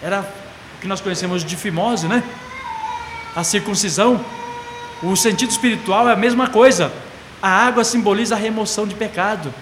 [0.01, 2.23] Era o que nós conhecemos de fimose, né?
[3.35, 4.23] A circuncisão.
[5.01, 6.91] O sentido espiritual é a mesma coisa.
[7.41, 9.53] A água simboliza a remoção de pecado.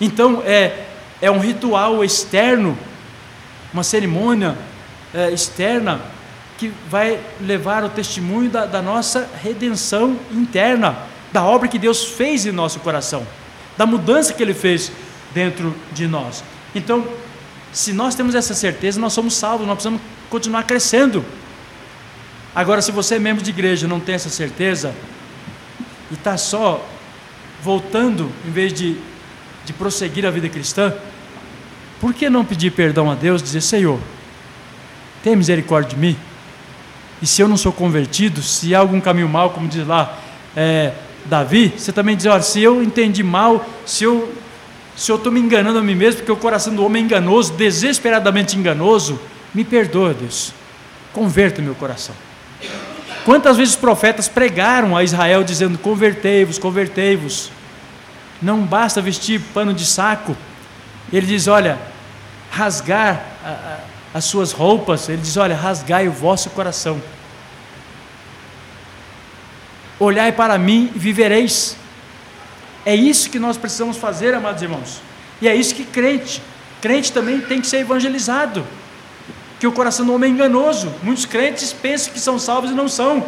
[0.00, 0.84] Então, é,
[1.20, 2.76] é um ritual externo,
[3.72, 4.56] uma cerimônia
[5.12, 6.00] é, externa
[6.58, 10.96] que vai levar o testemunho da, da nossa redenção interna,
[11.32, 13.26] da obra que Deus fez em nosso coração,
[13.76, 14.92] da mudança que Ele fez
[15.32, 16.44] dentro de nós.
[16.74, 17.06] Então,
[17.72, 20.00] se nós temos essa certeza, nós somos salvos, nós precisamos
[20.30, 21.24] continuar crescendo.
[22.54, 24.94] Agora, se você é membro de igreja e não tem essa certeza,
[26.10, 26.88] e está só
[27.62, 28.96] voltando, em vez de,
[29.64, 30.94] de prosseguir a vida cristã,
[32.00, 33.98] por que não pedir perdão a Deus, dizer: Senhor,
[35.22, 36.16] tenha misericórdia de mim?
[37.20, 40.18] E se eu não sou convertido, se há algum caminho mal, como diz lá
[40.54, 40.92] é,
[41.24, 44.32] Davi, você também diz: olha, se eu entendi mal, se eu
[44.96, 47.52] se eu estou me enganando a mim mesmo, porque o coração do homem é enganoso,
[47.54, 49.18] desesperadamente enganoso,
[49.52, 50.52] me perdoa, Deus,
[51.12, 52.14] converta meu coração.
[53.24, 57.50] Quantas vezes os profetas pregaram a Israel dizendo: convertei-vos, convertei-vos.
[58.40, 60.36] Não basta vestir pano de saco.
[61.12, 61.78] Ele diz: olha,
[62.50, 63.78] rasgar a, a,
[64.14, 67.02] as suas roupas, ele diz: Olha, rasgai o vosso coração.
[69.98, 71.76] Olhai para mim e vivereis.
[72.84, 75.00] É isso que nós precisamos fazer, amados irmãos.
[75.40, 76.42] E é isso que crente,
[76.80, 78.66] crente também tem que ser evangelizado.
[79.58, 80.92] Que o coração do homem é enganoso.
[81.02, 83.24] Muitos crentes pensam que são salvos e não são.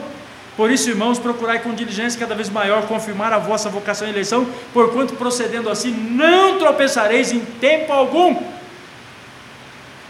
[0.56, 4.46] Por isso, irmãos, procurai com diligência cada vez maior confirmar a vossa vocação e eleição,
[4.72, 8.36] porquanto procedendo assim não tropeçareis em tempo algum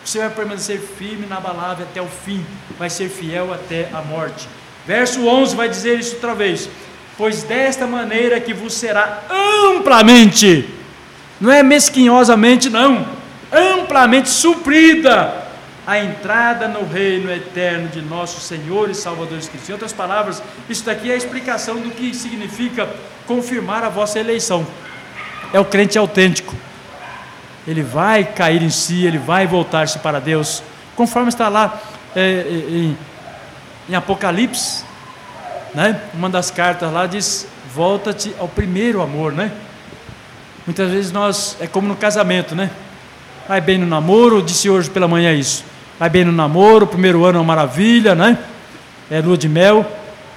[0.06, 2.46] você vai permanecer firme, inabalável até o fim,
[2.78, 4.48] vai ser fiel até a morte.
[4.86, 6.68] Verso 11 vai dizer isso outra vez:
[7.18, 10.68] Pois desta maneira que vos será amplamente,
[11.40, 13.06] não é mesquinhosamente, não,
[13.52, 15.44] amplamente suprida
[15.86, 19.68] a entrada no reino eterno de nosso Senhor e Salvador Jesus Cristo.
[19.68, 22.88] Em outras palavras, isso daqui é a explicação do que significa
[23.26, 24.66] confirmar a vossa eleição.
[25.52, 26.54] É o crente autêntico
[27.66, 30.62] ele vai cair em si, ele vai voltar-se para Deus,
[30.94, 31.80] conforme está lá
[32.14, 32.96] é, em,
[33.88, 34.84] em, Apocalipse,
[35.74, 36.00] né?
[36.14, 39.52] Uma das cartas lá diz: volta-te ao primeiro amor, né?
[40.66, 42.70] Muitas vezes nós é como no casamento, né?
[43.48, 45.64] Vai bem no namoro, disse hoje pela manhã isso.
[45.98, 48.38] Vai bem no namoro, o primeiro ano é uma maravilha, né?
[49.10, 49.86] É lua de mel,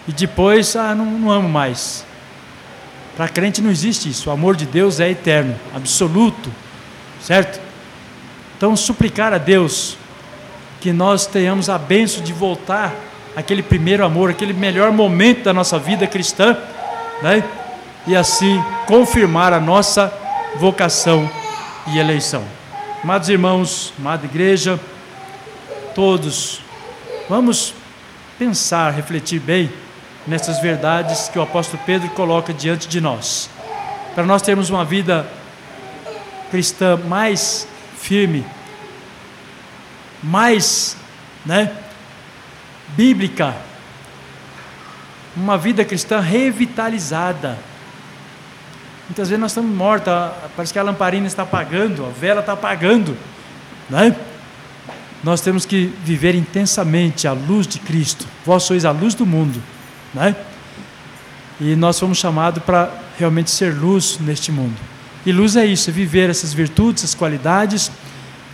[0.08, 2.06] e depois, ah, não, não amo mais.
[3.18, 4.30] Para crente não existe isso.
[4.30, 6.50] O amor de Deus é eterno, absoluto
[7.22, 7.60] certo?
[8.58, 9.97] Então, suplicar a Deus
[10.82, 12.93] que nós tenhamos a benção de voltar
[13.40, 16.58] aquele primeiro amor, aquele melhor momento da nossa vida cristã,
[17.22, 17.42] né?
[18.06, 20.14] E assim confirmar a nossa
[20.58, 21.30] vocação
[21.88, 22.44] e eleição.
[23.02, 24.78] Amados irmãos, amada igreja,
[25.96, 26.60] todos,
[27.30, 27.74] vamos
[28.38, 29.72] pensar, refletir bem
[30.28, 33.50] nessas verdades que o apóstolo Pedro coloca diante de nós,
[34.14, 35.26] para nós termos uma vida
[36.52, 37.66] cristã mais
[37.98, 38.46] firme,
[40.22, 40.98] mais
[41.46, 41.72] né,
[43.00, 43.56] bíblica,
[45.34, 47.58] uma vida cristã revitalizada.
[49.08, 50.12] Muitas vezes nós estamos mortos,
[50.54, 53.16] parece que a lamparina está apagando, a vela está apagando,
[53.89, 54.14] né?
[55.24, 58.28] Nós temos que viver intensamente a luz de Cristo.
[58.45, 59.64] Vós sois a luz do mundo,
[60.14, 60.36] né?
[61.58, 64.76] E nós fomos chamados para realmente ser luz neste mundo.
[65.26, 67.89] E luz é isso, é viver essas virtudes, essas qualidades,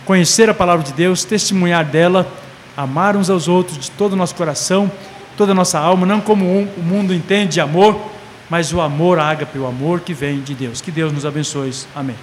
[0.04, 2.45] conhecer a palavra de Deus, testemunhar dela,
[2.76, 4.90] amar uns aos outros de todo o nosso coração,
[5.36, 7.98] toda a nossa alma, não como o mundo entende amor,
[8.50, 10.80] mas o amor ágape, o amor que vem de Deus.
[10.80, 11.72] Que Deus nos abençoe.
[11.94, 12.16] Amém.